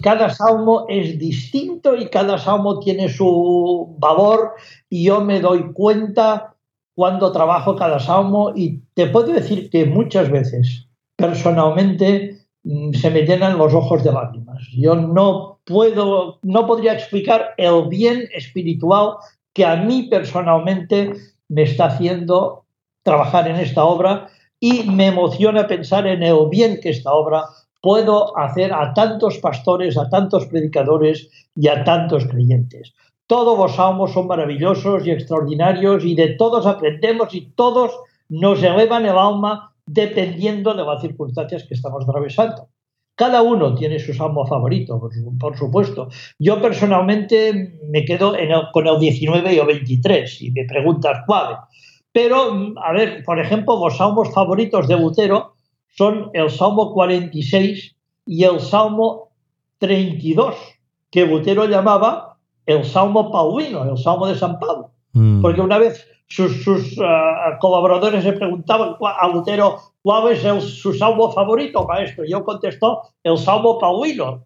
Cada 0.02 0.28
salmo 0.30 0.86
es 0.88 1.20
distinto 1.20 1.94
y 1.94 2.08
cada 2.08 2.36
salmo 2.36 2.80
tiene 2.80 3.08
su 3.08 3.94
valor 4.00 4.54
y 4.90 5.04
yo 5.04 5.24
me 5.24 5.38
doy 5.38 5.72
cuenta 5.72 6.51
cuando 6.94 7.32
trabajo 7.32 7.76
cada 7.76 7.98
salmo 7.98 8.52
y 8.54 8.80
te 8.94 9.06
puedo 9.06 9.32
decir 9.32 9.70
que 9.70 9.86
muchas 9.86 10.30
veces 10.30 10.88
personalmente 11.16 12.38
mm, 12.64 12.92
se 12.92 13.10
me 13.10 13.22
llenan 13.22 13.58
los 13.58 13.74
ojos 13.74 14.04
de 14.04 14.12
lágrimas. 14.12 14.62
Yo 14.76 14.94
no 14.94 15.60
puedo, 15.64 16.38
no 16.42 16.66
podría 16.66 16.92
explicar 16.92 17.54
el 17.56 17.88
bien 17.88 18.28
espiritual 18.34 19.14
que 19.54 19.64
a 19.64 19.76
mí 19.76 20.04
personalmente 20.04 21.12
me 21.48 21.62
está 21.62 21.86
haciendo 21.86 22.64
trabajar 23.02 23.48
en 23.48 23.56
esta 23.56 23.84
obra 23.84 24.28
y 24.60 24.84
me 24.84 25.08
emociona 25.08 25.66
pensar 25.66 26.06
en 26.06 26.22
el 26.22 26.48
bien 26.50 26.78
que 26.80 26.90
esta 26.90 27.12
obra 27.12 27.44
puedo 27.80 28.38
hacer 28.38 28.72
a 28.72 28.94
tantos 28.94 29.38
pastores, 29.38 29.98
a 29.98 30.08
tantos 30.08 30.46
predicadores 30.46 31.28
y 31.56 31.68
a 31.68 31.82
tantos 31.84 32.26
creyentes. 32.26 32.94
Todos 33.32 33.76
salmos 33.76 34.12
son 34.12 34.26
maravillosos 34.26 35.06
y 35.06 35.10
extraordinarios 35.10 36.04
y 36.04 36.14
de 36.14 36.34
todos 36.34 36.66
aprendemos 36.66 37.34
y 37.34 37.50
todos 37.56 37.90
nos 38.28 38.62
elevan 38.62 39.06
el 39.06 39.16
alma 39.16 39.72
dependiendo 39.86 40.74
de 40.74 40.84
las 40.84 41.00
circunstancias 41.00 41.64
que 41.66 41.72
estamos 41.72 42.04
atravesando. 42.06 42.68
Cada 43.14 43.40
uno 43.40 43.74
tiene 43.74 43.98
su 44.00 44.12
salmo 44.12 44.46
favorito, 44.46 45.00
por, 45.40 45.56
supuesto. 45.56 46.10
Yo 46.38 46.60
personalmente 46.60 47.78
me 47.88 48.04
quedo 48.04 48.34
con 48.70 48.86
el 48.86 49.00
19 49.00 49.54
y 49.54 49.58
el 49.58 49.66
23, 49.66 50.36
si 50.36 50.50
me 50.50 50.66
preguntas 50.66 51.20
cuál. 51.26 51.56
Pero, 52.12 52.74
a 52.84 52.92
ver, 52.92 53.24
por 53.24 53.40
ejemplo, 53.40 53.82
los 53.82 53.96
salmos 53.96 54.30
favoritos 54.34 54.88
de 54.88 54.96
Butero 54.96 55.54
son 55.88 56.28
el 56.34 56.50
Salmo 56.50 56.92
46 56.92 57.96
y 58.26 58.44
el 58.44 58.60
Salmo 58.60 59.30
32, 59.78 60.54
que 61.10 61.24
Butero 61.24 61.64
llamaba 61.64 62.31
el 62.66 62.84
Salmo 62.84 63.30
Paulino, 63.30 63.84
el 63.84 63.98
Salmo 63.98 64.26
de 64.26 64.36
San 64.36 64.58
Pablo. 64.58 64.90
Mm. 65.12 65.42
Porque 65.42 65.60
una 65.60 65.78
vez 65.78 66.06
sus, 66.28 66.66
uh, 66.66 67.58
colaboradores 67.60 68.24
le 68.24 68.32
preguntaban 68.32 68.96
a 69.00 69.28
Butero 69.28 69.78
cuál 70.02 70.32
es 70.32 70.42
su 70.64 70.94
salmo 70.94 71.30
favorito, 71.30 71.86
maestro. 71.86 72.24
Y 72.24 72.30
yo 72.30 72.44
contestó 72.44 73.02
el 73.22 73.36
Salmo 73.36 73.78
Paulino. 73.78 74.44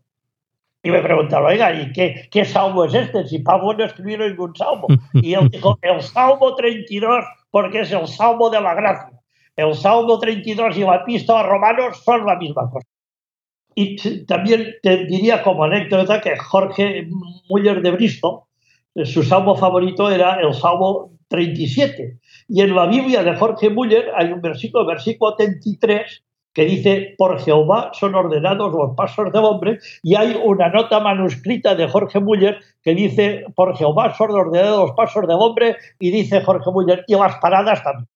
Y 0.83 0.91
me 0.91 1.03
preguntaron, 1.03 1.49
oiga, 1.49 1.73
¿y 1.73 1.93
qué, 1.93 2.29
qué 2.31 2.45
salmo 2.45 2.85
es 2.85 2.95
este? 2.95 3.27
Si 3.27 3.41
Pablo 3.41 3.73
no 3.75 3.85
escribió 3.85 4.19
ningún 4.19 4.55
salmo. 4.55 4.87
Y 5.15 5.35
él 5.35 5.49
dijo, 5.49 5.79
el 5.83 6.01
Salmo 6.01 6.55
32 6.55 7.25
porque 7.51 7.81
es 7.81 7.91
el 7.91 8.07
Salmo 8.07 8.51
de 8.51 8.61
la 8.61 8.75
Gracia. 8.75 9.19
El 9.57 9.75
Salmo 9.75 10.19
32 10.19 10.77
y 10.77 10.81
la 10.81 10.97
epístola 10.97 11.41
a 11.41 11.43
Romanos 11.45 12.03
son 12.05 12.27
la 12.27 12.37
misma 12.37 12.71
cosa. 12.71 12.87
Y 13.79 14.25
también 14.25 14.77
te 14.83 15.05
diría 15.05 15.43
como 15.43 15.65
anécdota 15.65 16.23
que 16.23 16.35
Jorge 16.39 17.09
Muller 17.51 17.83
de 17.83 17.91
Bristol, 17.91 18.41
su 19.05 19.23
salmo 19.23 19.55
favorito 19.55 20.11
era 20.11 20.41
el 20.41 20.55
Salmo 20.55 21.11
37. 21.29 22.19
Y 22.49 22.63
en 22.63 22.75
la 22.75 22.87
Biblia 22.87 23.23
de 23.23 23.37
Jorge 23.37 23.69
Muller 23.69 24.13
hay 24.17 24.33
un 24.33 24.41
versículo, 24.41 24.87
versículo 24.87 25.37
33, 25.37 26.25
que 26.55 26.65
dice, 26.65 27.15
por 27.19 27.39
Jehová 27.39 27.91
son 27.93 28.15
ordenados 28.15 28.73
los 28.73 28.97
pasos 28.97 29.31
del 29.31 29.45
hombre, 29.45 29.79
y 30.03 30.15
hay 30.15 30.41
una 30.43 30.71
nota 30.71 31.01
manuscrita 31.01 31.75
de 31.75 31.87
Jorge 31.87 32.19
Muller 32.19 32.59
que 32.83 32.95
dice, 32.95 33.45
por 33.55 33.77
Jehová 33.77 34.15
son 34.17 34.31
ordenados 34.31 34.89
los 34.89 34.97
pasos 34.97 35.27
del 35.27 35.37
hombre, 35.39 35.77
y 36.01 36.11
dice 36.11 36.41
Jorge 36.41 36.71
Muller, 36.71 37.05
y 37.09 37.15
las 37.15 37.37
paradas 37.41 37.83
también. 37.85 38.09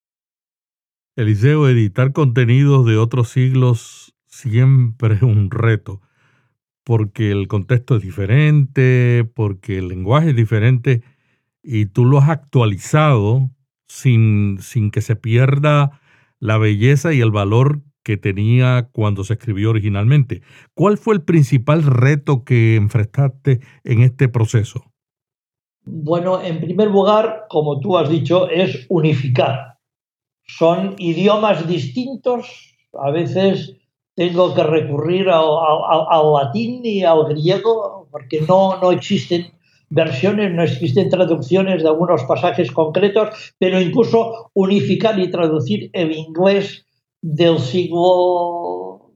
Eliseo, 1.17 1.69
editar 1.69 2.13
contenidos 2.13 2.87
de 2.87 2.97
otros 2.97 3.29
siglos 3.29 4.15
siempre 4.41 5.15
es 5.15 5.23
un 5.23 5.51
reto, 5.51 6.01
porque 6.85 7.31
el 7.31 7.47
contexto 7.49 7.97
es 7.97 8.03
diferente, 8.03 9.31
porque 9.35 9.79
el 9.79 9.89
lenguaje 9.89 10.31
es 10.31 10.37
diferente, 10.37 11.03
y 11.63 11.87
tú 11.87 12.05
lo 12.05 12.19
has 12.19 12.31
actualizado 12.31 13.51
sin, 13.87 14.59
sin 14.61 14.91
que 14.91 15.03
se 15.03 15.17
pierda 15.17 16.01
la 16.39 16.57
belleza 16.57 17.13
y 17.13 17.21
el 17.21 17.31
valor 17.31 17.83
que 18.03 18.17
tenía 18.17 18.89
cuando 18.93 19.25
se 19.25 19.35
escribió 19.35 19.71
originalmente. 19.71 20.41
¿Cuál 20.75 20.97
fue 20.97 21.15
el 21.15 21.23
principal 21.23 21.83
reto 21.83 22.45
que 22.45 22.77
enfrentaste 22.77 23.61
en 23.85 24.01
este 24.01 24.29
proceso? 24.29 24.85
Bueno, 25.85 26.43
en 26.43 26.61
primer 26.61 26.89
lugar, 26.89 27.45
como 27.51 27.79
tú 27.79 27.99
has 27.99 28.09
dicho, 28.09 28.49
es 28.49 28.87
unificar. 28.89 29.79
Son 30.45 30.95
idiomas 30.99 31.69
distintos. 31.69 32.75
A 32.95 33.11
veces 33.11 33.80
tengo 34.21 34.53
que 34.53 34.63
recurrir 34.63 35.31
al, 35.31 36.33
latín 36.35 36.85
y 36.85 37.03
al 37.05 37.25
griego 37.25 38.07
porque 38.11 38.43
no, 38.43 38.79
no 38.79 38.93
existen 38.93 39.47
versiones, 39.89 40.53
no 40.53 40.63
existen 40.63 41.09
traducciones 41.09 41.83
de 41.83 41.89
algunos 41.89 42.25
pasajes 42.25 42.71
concretos, 42.71 43.31
pero 43.59 43.81
incluso 43.81 44.51
unificar 44.53 45.19
y 45.19 45.31
traducir 45.31 45.89
el 45.95 46.13
inglés 46.13 46.85
del 47.23 47.59
siglo 47.61 49.11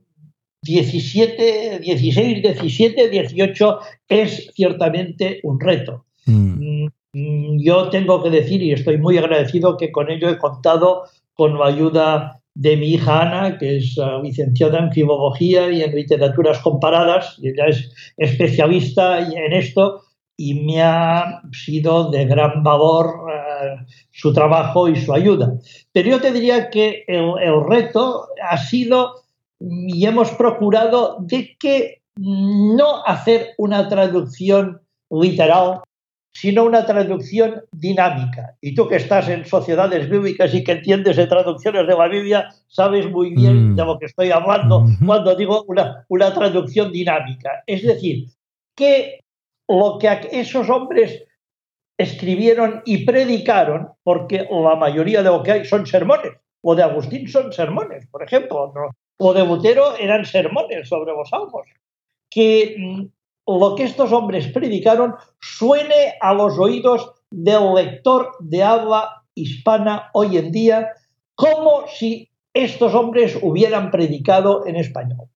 XVII, 0.62 1.82
XVI, 1.84 2.40
XVII, 2.40 3.26
XVIII 3.28 3.74
es 4.08 4.50
ciertamente 4.54 5.40
un 5.42 5.60
reto. 5.60 6.06
Mm. 6.24 6.86
Mm, 7.12 7.58
yo 7.62 7.90
tengo 7.90 8.22
que 8.22 8.30
decir, 8.30 8.62
y 8.62 8.72
estoy 8.72 8.96
muy 8.96 9.18
agradecido, 9.18 9.76
que 9.76 9.92
con 9.92 10.10
ello 10.10 10.30
he 10.30 10.38
contado 10.38 11.02
con 11.34 11.58
la 11.58 11.66
ayuda 11.66 12.40
de 12.54 12.76
mi 12.76 12.94
hija 12.94 13.22
Ana, 13.22 13.58
que 13.58 13.78
es 13.78 13.98
uh, 13.98 14.22
licenciada 14.22 14.78
en 14.78 14.92
filología 14.92 15.70
y 15.70 15.82
en 15.82 15.94
literaturas 15.94 16.60
comparadas, 16.60 17.36
y 17.42 17.48
ella 17.48 17.66
es 17.66 17.92
especialista 18.16 19.18
en 19.18 19.52
esto, 19.52 20.02
y 20.36 20.54
me 20.64 20.82
ha 20.82 21.42
sido 21.52 22.10
de 22.10 22.24
gran 22.26 22.62
valor 22.62 23.06
uh, 23.06 23.84
su 24.12 24.32
trabajo 24.32 24.88
y 24.88 24.96
su 24.96 25.12
ayuda. 25.12 25.54
Pero 25.92 26.10
yo 26.10 26.20
te 26.20 26.32
diría 26.32 26.70
que 26.70 27.04
el, 27.08 27.64
reto 27.68 28.28
ha 28.42 28.56
sido 28.56 29.22
y 29.60 30.06
hemos 30.06 30.30
procurado 30.32 31.18
de 31.20 31.56
que 31.58 32.02
no 32.16 33.04
hacer 33.04 33.54
una 33.58 33.88
traducción 33.88 34.80
literal, 35.10 35.80
sino 36.34 36.64
una 36.64 36.84
traducción 36.84 37.62
dinámica. 37.72 38.56
Y 38.60 38.74
tú 38.74 38.88
que 38.88 38.96
estás 38.96 39.28
en 39.28 39.44
sociedades 39.44 40.10
bíblicas 40.10 40.52
y 40.52 40.64
que 40.64 40.72
entiendes 40.72 41.16
de 41.16 41.28
traducciones 41.28 41.86
de 41.86 41.94
la 41.94 42.08
Biblia, 42.08 42.48
sabes 42.66 43.08
muy 43.08 43.30
bien 43.30 43.70
mm. 43.72 43.76
de 43.76 43.84
lo 43.84 43.98
que 43.98 44.06
estoy 44.06 44.30
hablando 44.32 44.84
cuando 45.06 45.36
digo 45.36 45.64
una, 45.68 46.04
una 46.08 46.34
traducción 46.34 46.92
dinámica. 46.92 47.62
Es 47.66 47.82
decir, 47.82 48.26
que 48.74 49.20
lo 49.68 49.98
que 49.98 50.28
esos 50.32 50.68
hombres 50.68 51.24
escribieron 51.96 52.82
y 52.84 53.04
predicaron, 53.04 53.90
porque 54.02 54.48
la 54.50 54.74
mayoría 54.74 55.22
de 55.22 55.30
lo 55.30 55.42
que 55.42 55.52
hay 55.52 55.64
son 55.64 55.86
sermones, 55.86 56.32
o 56.62 56.74
de 56.74 56.82
Agustín 56.82 57.28
son 57.28 57.52
sermones, 57.52 58.06
por 58.08 58.22
ejemplo, 58.22 58.72
o 59.18 59.34
de 59.34 59.42
Butero 59.42 59.96
eran 59.96 60.24
sermones 60.24 60.88
sobre 60.88 61.12
los 61.12 61.28
salmos, 61.28 61.68
que 62.28 62.74
mm, 62.76 63.04
lo 63.46 63.74
que 63.74 63.84
estos 63.84 64.12
hombres 64.12 64.48
predicaron 64.48 65.14
suene 65.40 66.14
a 66.20 66.32
los 66.32 66.58
oídos 66.58 67.12
del 67.30 67.74
lector 67.74 68.32
de 68.40 68.62
habla 68.62 69.24
hispana 69.34 70.10
hoy 70.12 70.38
en 70.38 70.52
día 70.52 70.92
como 71.34 71.86
si 71.88 72.30
estos 72.52 72.94
hombres 72.94 73.36
hubieran 73.42 73.90
predicado 73.90 74.66
en 74.66 74.76
español. 74.76 75.28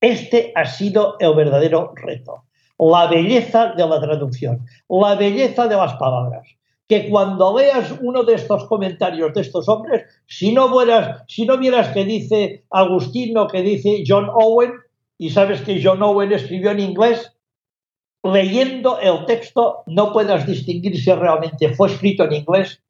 Este 0.00 0.52
ha 0.54 0.66
sido 0.66 1.16
el 1.20 1.34
verdadero 1.34 1.92
reto. 1.94 2.44
La 2.78 3.06
belleza 3.06 3.72
de 3.76 3.86
la 3.86 4.00
traducción, 4.00 4.66
la 4.88 5.14
belleza 5.14 5.68
de 5.68 5.76
las 5.76 5.94
palabras. 5.94 6.46
Que 6.88 7.08
cuando 7.08 7.54
veas 7.54 7.94
uno 8.02 8.24
de 8.24 8.34
estos 8.34 8.66
comentarios 8.66 9.32
de 9.32 9.40
estos 9.40 9.68
hombres, 9.68 10.02
si 10.26 10.52
no, 10.52 10.68
si 11.28 11.46
no 11.46 11.56
vieras 11.56 11.88
que 11.94 12.04
dice 12.04 12.64
Agustino, 12.68 13.46
que 13.46 13.62
dice 13.62 14.02
John 14.06 14.28
Owen, 14.28 14.72
y 15.18 15.30
sabes 15.30 15.62
que 15.62 15.80
John 15.82 16.02
Owen 16.02 16.32
escribió 16.32 16.70
en 16.70 16.80
inglés, 16.80 17.36
leyendo 18.22 18.98
el 18.98 19.26
texto 19.26 19.82
no 19.86 20.12
puedas 20.12 20.46
distinguir 20.46 20.96
si 20.98 21.12
realmente 21.12 21.74
fue 21.74 21.88
escrito 21.88 22.24
en 22.24 22.32
inglés 22.34 22.82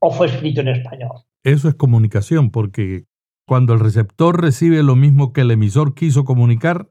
o 0.00 0.10
fue 0.10 0.26
escrito 0.26 0.60
en 0.60 0.68
español. 0.68 1.24
Eso 1.42 1.68
es 1.68 1.74
comunicación, 1.74 2.50
porque 2.50 3.04
cuando 3.46 3.72
el 3.72 3.80
receptor 3.80 4.40
recibe 4.40 4.82
lo 4.82 4.96
mismo 4.96 5.32
que 5.32 5.42
el 5.42 5.50
emisor 5.50 5.94
quiso 5.94 6.24
comunicar, 6.24 6.90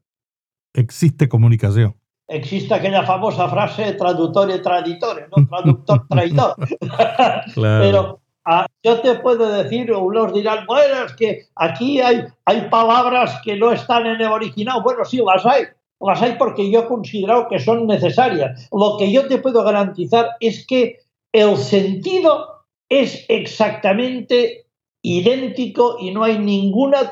existe 0.74 1.30
comunicación. 1.30 1.96
Existe 2.28 2.74
aquella 2.74 3.04
famosa 3.04 3.50
frase 3.50 3.94
traductor 3.94 4.50
y 4.52 4.62
traditore, 4.62 5.28
¿no? 5.36 5.48
Traductor, 5.48 6.08
traidor. 6.08 6.56
Pero 7.56 8.22
ah, 8.50 8.66
yo 8.84 9.00
te 9.02 9.16
puedo 9.16 9.52
decir, 9.52 9.92
unos 9.92 10.34
dirán, 10.34 10.66
bueno, 10.66 11.06
es 11.06 11.14
que 11.14 11.46
aquí 11.56 12.02
hay, 12.02 12.24
hay 12.46 12.62
palabras 12.70 13.40
que 13.44 13.56
no 13.56 13.72
están 13.72 14.08
en 14.08 14.20
el 14.20 14.32
original. 14.32 14.82
Bueno, 14.84 15.06
sí, 15.06 15.22
las 15.26 15.46
hay. 15.46 15.66
Las 16.02 16.22
hay 16.22 16.36
porque 16.38 16.72
yo 16.72 16.82
he 16.82 16.88
considerado 16.88 17.48
que 17.48 17.60
son 17.60 17.86
necesarias. 17.86 18.68
Lo 18.72 18.98
que 18.98 19.12
yo 19.12 19.28
te 19.28 19.38
puedo 19.38 19.64
garantizar 19.64 20.30
es 20.40 20.66
que 20.66 21.00
el 21.32 21.58
sentido 21.58 22.64
es 22.90 23.26
exactamente 23.28 24.66
idéntico 25.04 25.98
y 26.00 26.12
no 26.12 26.24
hay 26.24 26.40
ninguna 26.40 27.12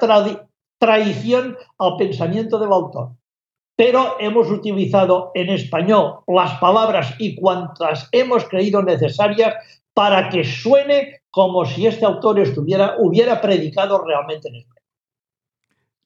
traición 0.79 1.57
al 1.77 1.97
pensamiento 1.97 2.57
del 2.57 2.71
autor. 2.71 3.11
Pero 3.75 4.15
hemos 4.19 4.49
utilizado 4.49 5.31
en 5.35 5.49
español 5.49 6.21
las 6.25 6.57
palabras 6.59 7.13
y 7.19 7.35
cuantas 7.35 8.09
hemos 8.11 8.45
creído 8.45 8.81
necesarias 8.81 9.53
para 9.93 10.29
que 10.29 10.43
suene 10.43 11.21
como 11.29 11.65
si 11.65 11.87
este 11.87 12.05
autor 12.05 12.39
estuviera, 12.39 12.95
hubiera 12.99 13.41
predicado 13.41 14.03
realmente 14.03 14.49
en 14.49 14.55
español. 14.55 14.83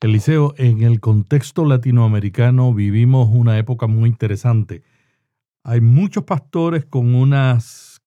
Eliseo, 0.02 0.54
en 0.58 0.82
el 0.82 1.00
contexto 1.00 1.66
latinoamericano 1.66 2.74
vivimos 2.74 3.30
una 3.32 3.58
época 3.58 3.88
muy 3.88 4.10
interesante. 4.10 4.84
Hay 5.64 5.80
muchos 5.80 6.24
pastores 6.24 6.86
con 6.86 7.14
unas 7.14 8.02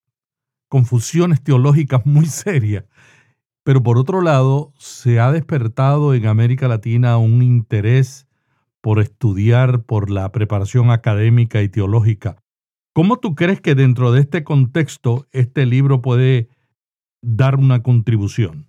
confusiones 0.67 1.41
teológicas 1.41 2.05
muy 2.05 2.25
serias 2.25 2.83
pero 3.65 3.81
por 3.81 3.97
otro 3.97 4.21
lado, 4.21 4.73
se 4.77 5.19
ha 5.19 5.31
despertado 5.31 6.13
en 6.13 6.27
América 6.27 6.67
Latina 6.67 7.17
un 7.17 7.41
interés 7.41 8.27
por 8.79 8.99
estudiar, 8.99 9.81
por 9.85 10.11
la 10.11 10.31
preparación 10.31 10.91
académica 10.91 11.63
y 11.63 11.69
teológica. 11.69 12.37
¿Cómo 12.93 13.17
tú 13.17 13.33
crees 13.33 13.61
que 13.61 13.73
dentro 13.73 14.11
de 14.11 14.21
este 14.21 14.43
contexto 14.43 15.25
este 15.31 15.65
libro 15.65 16.03
puede 16.03 16.47
dar 17.25 17.55
una 17.55 17.81
contribución? 17.81 18.67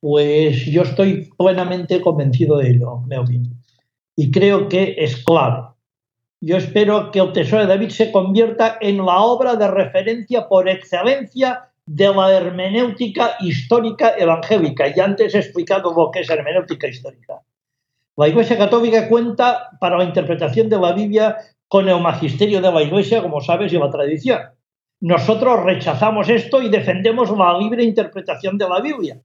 Pues 0.00 0.64
yo 0.66 0.82
estoy 0.82 1.28
plenamente 1.36 2.00
convencido 2.00 2.56
de 2.58 2.70
ello, 2.70 3.00
Melvin. 3.06 3.60
Y 4.16 4.30
creo 4.30 4.68
que 4.68 4.94
es 4.98 5.24
clave. 5.24 5.68
Yo 6.40 6.56
espero 6.56 7.10
que 7.10 7.18
el 7.18 7.32
Tesoro 7.32 7.62
de 7.62 7.68
David 7.68 7.90
se 7.90 8.12
convierta 8.12 8.78
en 8.80 9.04
la 9.04 9.20
obra 9.20 9.56
de 9.56 9.68
referencia 9.68 10.48
por 10.48 10.68
excelencia 10.68 11.68
de 11.84 12.14
la 12.14 12.32
hermenéutica 12.32 13.32
histórica 13.40 14.14
evangélica. 14.16 14.86
Y 14.94 15.00
antes 15.00 15.34
he 15.34 15.38
explicado 15.38 15.92
lo 15.92 16.10
que 16.10 16.20
es 16.20 16.30
hermenéutica 16.30 16.86
histórica. 16.86 17.42
La 18.16 18.28
Iglesia 18.28 18.56
Católica 18.56 19.08
cuenta 19.08 19.70
para 19.80 19.98
la 19.98 20.04
interpretación 20.04 20.68
de 20.68 20.78
la 20.78 20.92
Biblia 20.92 21.36
con 21.68 21.88
el 21.88 22.00
magisterio 22.00 22.60
de 22.60 22.72
la 22.72 22.82
Iglesia, 22.82 23.22
como 23.22 23.40
sabes, 23.40 23.72
y 23.72 23.78
la 23.78 23.90
tradición. 23.90 24.40
Nosotros 25.00 25.64
rechazamos 25.64 26.28
esto 26.28 26.60
y 26.62 26.68
defendemos 26.68 27.30
la 27.36 27.56
libre 27.58 27.82
interpretación 27.84 28.58
de 28.58 28.68
la 28.68 28.80
Biblia. 28.80 29.20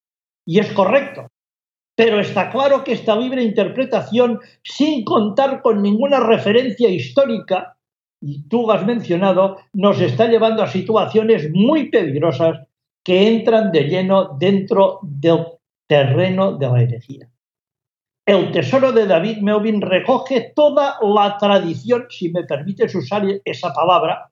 Y 0.46 0.60
es 0.60 0.72
correcto. 0.72 1.28
Pero 1.96 2.20
está 2.20 2.50
claro 2.50 2.84
que 2.84 2.94
esta 2.94 3.16
libre 3.16 3.44
interpretación, 3.44 4.40
sin 4.64 5.04
contar 5.04 5.62
con 5.62 5.82
ninguna 5.82 6.20
referencia 6.20 6.90
histórica, 6.90 7.78
y 8.22 8.48
tú 8.48 8.72
has 8.72 8.86
mencionado, 8.86 9.58
nos 9.74 10.00
está 10.02 10.28
llevando 10.28 10.64
a 10.64 10.68
situaciones 10.68 11.50
muy 11.54 11.90
peligrosas 11.90 12.68
que 13.04 13.28
entran 13.28 13.72
de 13.72 13.84
lleno 13.84 14.36
dentro 14.40 15.00
del 15.04 15.46
terreno 15.88 16.58
de 16.58 16.68
la 16.68 16.82
herejía. 16.82 17.30
El 18.26 18.52
tesoro 18.52 18.92
de 18.92 19.06
David 19.06 19.38
Melvin 19.38 19.82
recoge 19.82 20.52
toda 20.56 20.98
la 21.02 21.38
tradición, 21.38 22.08
si 22.10 22.32
me 22.32 22.44
permites 22.44 22.96
usar 22.96 23.24
esa 23.46 23.72
palabra, 23.72 24.32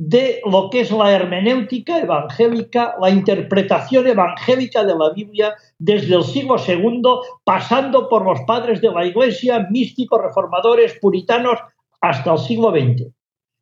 de 0.00 0.40
lo 0.44 0.70
que 0.70 0.82
es 0.82 0.92
la 0.92 1.10
hermenéutica 1.10 1.98
evangélica, 1.98 2.94
la 3.00 3.10
interpretación 3.10 4.06
evangélica 4.06 4.84
de 4.84 4.96
la 4.96 5.10
Biblia 5.10 5.56
desde 5.76 6.14
el 6.14 6.22
siglo 6.22 6.54
II, 6.56 7.02
pasando 7.42 8.08
por 8.08 8.24
los 8.24 8.40
padres 8.42 8.80
de 8.80 8.92
la 8.92 9.04
Iglesia, 9.04 9.66
místicos, 9.70 10.22
reformadores, 10.22 10.96
puritanos, 11.00 11.58
hasta 12.00 12.32
el 12.32 12.38
siglo 12.38 12.70
XX 12.70 13.12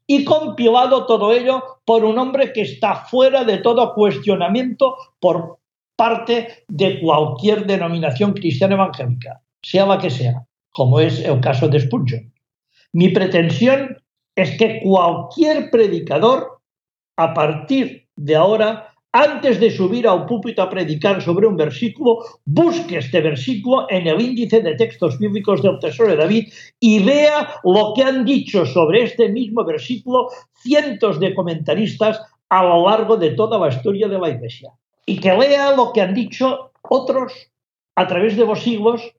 y 0.07 0.25
compilado 0.25 1.07
todo 1.07 1.33
ello 1.33 1.62
por 1.87 2.05
un 2.05 2.18
hombre 2.18 2.53
que 2.53 2.61
está 2.61 2.96
fuera 3.07 3.42
de 3.44 3.57
todo 3.57 3.94
cuestionamiento 3.94 4.94
por 5.18 5.57
parte 5.96 6.66
de 6.68 7.01
cualquier 7.01 7.64
denominación 7.64 8.35
cristiana 8.35 8.75
evangélica, 8.75 9.40
sea 9.62 9.87
la 9.87 9.96
que 9.96 10.11
sea, 10.11 10.44
como 10.70 11.01
es 11.01 11.18
el 11.25 11.40
caso 11.40 11.66
de 11.68 11.81
Spurgeon. 11.81 12.31
Mi 12.92 13.09
pretensión 13.09 13.96
es 14.37 14.57
que 14.59 14.81
cualquier 14.83 15.70
predicador, 15.70 16.61
a 17.16 17.33
partir 17.33 18.07
de 18.14 18.37
ahora, 18.37 18.92
antes 19.12 19.59
de 19.59 19.70
subir 19.70 20.07
al 20.07 20.27
púlpito 20.27 20.61
a 20.61 20.68
predicar 20.68 21.22
sobre 21.22 21.46
un 21.46 21.57
versículo, 21.57 22.18
busque 22.44 22.99
este 22.99 23.22
versículo 23.22 23.87
en 23.88 24.07
el 24.07 24.20
índice 24.20 24.61
de 24.61 24.75
textos 24.75 25.18
bíblicos 25.18 25.62
del 25.62 25.79
Tesoro 25.79 26.11
de 26.11 26.16
David 26.16 26.53
y 26.79 27.03
vea 27.03 27.55
lo 27.64 27.94
que 27.94 28.03
han 28.03 28.27
dicho 28.27 28.66
sobre 28.66 29.05
este 29.05 29.31
mismo 29.31 29.64
versículo 29.64 30.29
cientos 30.62 31.18
de 31.18 31.35
comentaristas 31.35 32.20
a 32.51 32.62
lo 32.62 32.87
largo 32.87 33.16
de 33.16 33.31
toda 33.31 33.59
la 33.59 33.75
historia 33.75 34.07
de 34.07 34.18
la 34.18 34.29
Iglesia. 34.29 34.70
Y 35.07 35.18
que 35.18 35.33
lea 35.33 35.75
lo 35.75 35.92
que 35.94 36.03
han 36.03 36.12
dicho 36.12 36.72
otros 36.83 37.33
a 37.94 38.07
través 38.07 38.37
de 38.37 38.44
los 38.44 38.61
siglos 38.61 39.14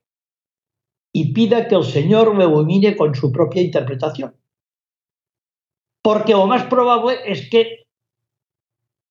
y 1.12 1.34
pida 1.34 1.68
que 1.68 1.74
el 1.76 1.84
Señor 1.84 2.36
lo 2.36 2.44
ilumine 2.44 2.96
con 2.96 3.16
su 3.16 3.32
propia 3.32 3.64
interpretación. 3.64 4.36
Porque 6.08 6.32
lo 6.32 6.48
más 6.48 6.64
probable 6.64 7.18
es 7.26 7.50
que 7.50 7.86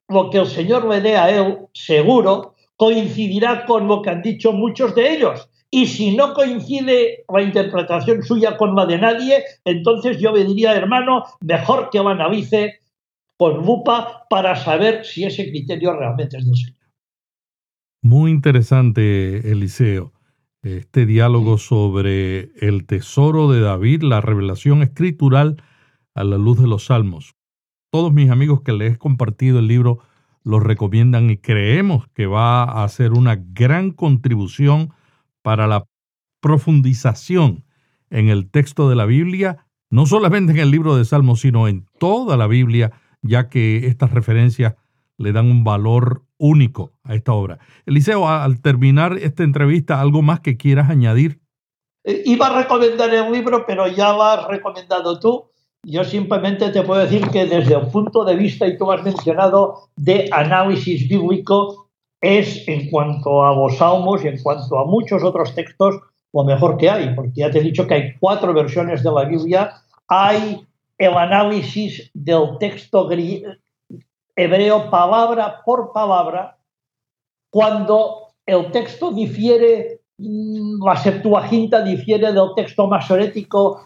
lo 0.09 0.31
que 0.31 0.39
el 0.39 0.47
Señor 0.47 0.89
le 0.89 1.03
dé 1.03 1.15
a 1.19 1.29
él, 1.29 1.59
seguro, 1.75 2.55
coincidirá 2.75 3.67
con 3.67 3.87
lo 3.87 4.01
que 4.01 4.09
han 4.09 4.23
dicho 4.23 4.55
muchos 4.55 4.95
de 4.95 5.13
ellos. 5.13 5.51
Y 5.71 5.89
si 5.89 6.17
no 6.17 6.33
coincide 6.33 7.27
la 7.31 7.43
interpretación 7.43 8.23
suya 8.23 8.57
con 8.57 8.75
la 8.75 8.87
de 8.87 8.97
nadie, 8.97 9.45
entonces 9.67 10.19
yo 10.19 10.33
le 10.33 10.47
diría, 10.47 10.75
hermano, 10.75 11.25
mejor 11.43 11.91
que 11.91 11.99
lo 11.99 12.09
analice 12.09 12.81
con 13.37 13.67
lupa 13.67 14.25
para 14.31 14.57
saber 14.57 15.05
si 15.05 15.25
ese 15.25 15.51
criterio 15.51 15.93
realmente 15.93 16.39
es 16.39 16.47
del 16.47 16.57
Señor. 16.57 16.81
Muy 18.01 18.31
interesante, 18.31 19.53
Eliseo, 19.53 20.15
este 20.63 21.05
diálogo 21.05 21.59
sobre 21.59 22.53
el 22.67 22.87
tesoro 22.87 23.53
de 23.53 23.61
David, 23.61 24.01
la 24.01 24.23
revelación 24.23 24.83
escritural 24.83 25.63
a 26.17 26.25
la 26.25 26.37
luz 26.37 26.59
de 26.59 26.67
los 26.67 26.87
salmos 26.87 27.37
todos 27.97 28.13
mis 28.13 28.31
amigos 28.31 28.61
que 28.61 28.75
les 28.75 28.95
he 28.95 28.99
compartido 28.99 29.59
el 29.59 29.69
libro 29.69 30.01
lo 30.45 30.61
recomiendan 30.61 31.31
y 31.31 31.39
creemos 31.39 32.07
que 32.15 32.27
va 32.27 32.63
a 32.63 32.85
hacer 32.85 33.13
una 33.13 33.37
gran 33.37 33.91
contribución 33.91 34.93
para 35.41 35.67
la 35.67 35.87
profundización 36.41 37.65
en 38.11 38.29
el 38.29 38.51
texto 38.51 38.91
de 38.91 38.97
la 38.97 39.07
Biblia, 39.07 39.67
no 39.89 40.05
solamente 40.05 40.53
en 40.53 40.59
el 40.59 40.71
libro 40.71 40.95
de 40.95 41.07
Salmos, 41.07 41.41
sino 41.41 41.69
en 41.69 41.87
toda 41.99 42.37
la 42.37 42.47
Biblia, 42.47 42.93
ya 43.23 43.49
que 43.49 43.87
estas 43.87 44.13
referencias 44.13 44.75
le 45.17 45.33
dan 45.33 45.51
un 45.51 45.65
valor 45.65 46.23
único 46.37 46.93
a 47.03 47.15
esta 47.15 47.33
obra. 47.33 47.59
Eliseo, 47.87 48.29
al 48.29 48.61
terminar 48.61 49.17
esta 49.17 49.43
entrevista, 49.43 50.03
¿algo 50.03 50.21
más 50.21 50.41
que 50.41 50.59
quieras 50.59 50.91
añadir? 50.91 51.41
Eh, 52.05 52.23
iba 52.27 52.49
a 52.49 52.63
recomendar 52.63 53.13
el 53.13 53.33
libro, 53.33 53.65
pero 53.67 53.89
ya 53.89 54.13
lo 54.13 54.23
has 54.23 54.47
recomendado 54.47 55.19
tú. 55.19 55.51
Yo 55.85 56.05
simplemente 56.05 56.71
te 56.71 56.83
puedo 56.83 57.01
decir 57.01 57.29
que 57.31 57.47
desde 57.47 57.75
el 57.75 57.89
punto 57.89 58.25
de 58.25 58.37
vista, 58.37 58.67
y 58.67 58.77
tú 58.77 58.91
has 58.91 59.03
mencionado, 59.03 59.89
de 59.97 60.29
análisis 60.33 61.09
bíblico, 61.09 61.89
es 62.21 62.67
en 62.67 62.91
cuanto 62.91 63.45
a 63.45 63.55
los 63.55 63.77
salmos 63.77 64.25
y 64.25 64.29
en 64.29 64.43
cuanto 64.43 64.79
a 64.79 64.85
muchos 64.85 65.23
otros 65.23 65.55
textos, 65.55 65.97
lo 66.33 66.45
mejor 66.45 66.77
que 66.77 66.91
hay, 66.91 67.15
porque 67.15 67.41
ya 67.41 67.51
te 67.51 67.59
he 67.59 67.63
dicho 67.63 67.87
que 67.87 67.95
hay 67.95 68.15
cuatro 68.19 68.53
versiones 68.53 69.03
de 69.03 69.11
la 69.13 69.25
Biblia. 69.25 69.73
Hay 70.09 70.67
el 70.99 71.15
análisis 71.15 72.11
del 72.15 72.59
texto 72.59 73.09
hebreo 74.35 74.91
palabra 74.91 75.63
por 75.65 75.93
palabra, 75.93 76.59
cuando 77.51 78.35
el 78.45 78.71
texto 78.71 79.13
difiere 79.13 80.01
mm, 80.19 80.85
la 80.85 80.97
Septuaginta 80.97 81.83
difiere 81.83 82.33
del 82.33 82.55
texto 82.55 82.87
masorético, 82.87 83.81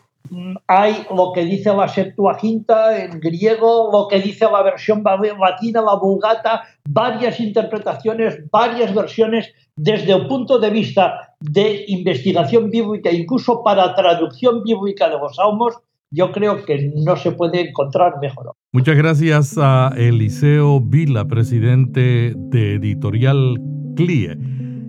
hay 0.67 1.05
lo 1.15 1.33
que 1.35 1.45
dice 1.45 1.75
la 1.75 1.89
Septuaginta 1.89 3.03
en 3.03 3.19
griego, 3.21 3.91
lo 3.93 4.09
que 4.09 4.21
dice 4.21 4.47
la 4.51 4.63
versión 4.63 5.03
latina, 5.03 5.83
la 5.83 5.97
Vulgata, 5.97 6.63
varias 6.89 7.41
interpretaciones, 7.41 8.39
varias 8.51 8.95
versiones 8.95 9.53
desde 9.77 10.13
el 10.13 10.27
punto 10.27 10.59
de 10.59 10.71
vista 10.71 11.35
de 11.41 11.85
investigación 11.89 12.71
bíblica, 12.71 13.11
incluso 13.11 13.63
para 13.63 13.95
traducción 13.95 14.63
bíblica 14.63 15.09
de 15.09 15.19
los 15.19 15.35
salmos, 15.37 15.75
yo 16.13 16.33
creo 16.33 16.65
que 16.65 16.93
no 16.97 17.17
se 17.17 17.33
puede 17.33 17.69
encontrar 17.69 18.15
mejor. 18.21 18.53
Muchas 18.73 18.97
gracias 18.97 19.57
a 19.59 19.93
Eliseo 19.97 20.81
Vila, 20.81 21.27
presidente 21.27 22.35
de 22.37 22.75
Editorial 22.75 23.59
CLIE 23.97 24.37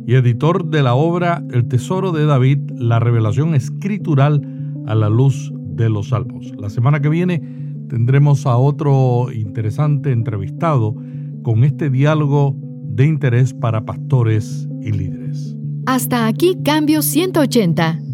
y 0.08 0.16
editor 0.16 0.66
de 0.66 0.82
la 0.82 0.96
obra 0.96 1.44
El 1.52 1.68
Tesoro 1.68 2.12
de 2.12 2.26
David, 2.26 2.72
la 2.76 3.00
revelación 3.00 3.54
escritural 3.54 4.42
a 4.88 4.96
la 4.96 5.10
luz 5.10 5.52
de 5.56 5.90
los 5.90 6.10
salmos. 6.10 6.52
La 6.58 6.70
semana 6.70 7.02
que 7.02 7.10
viene 7.10 7.42
tendremos 7.90 8.46
a 8.46 8.58
otro 8.58 9.32
interesante 9.34 10.12
entrevistado 10.12 10.96
con 11.44 11.64
este 11.64 11.90
diálogo 11.90 12.56
de 12.84 13.06
interés 13.06 13.54
para 13.54 13.86
pastores 13.86 14.68
y 14.82 14.92
líderes. 14.92 15.56
Hasta 15.86 16.28
aquí 16.28 16.58
Cambio 16.64 17.02
180. 17.02 18.11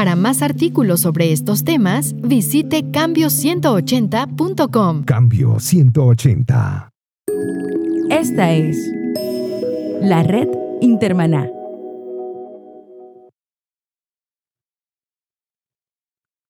Para 0.00 0.16
más 0.16 0.40
artículos 0.40 1.00
sobre 1.00 1.30
estos 1.30 1.62
temas, 1.62 2.14
visite 2.16 2.84
cambio180.com. 2.84 5.04
Cambio 5.04 5.60
180. 5.60 6.88
Esta 8.08 8.50
es 8.50 8.78
la 10.00 10.22
red 10.22 10.48
Intermaná. 10.80 11.50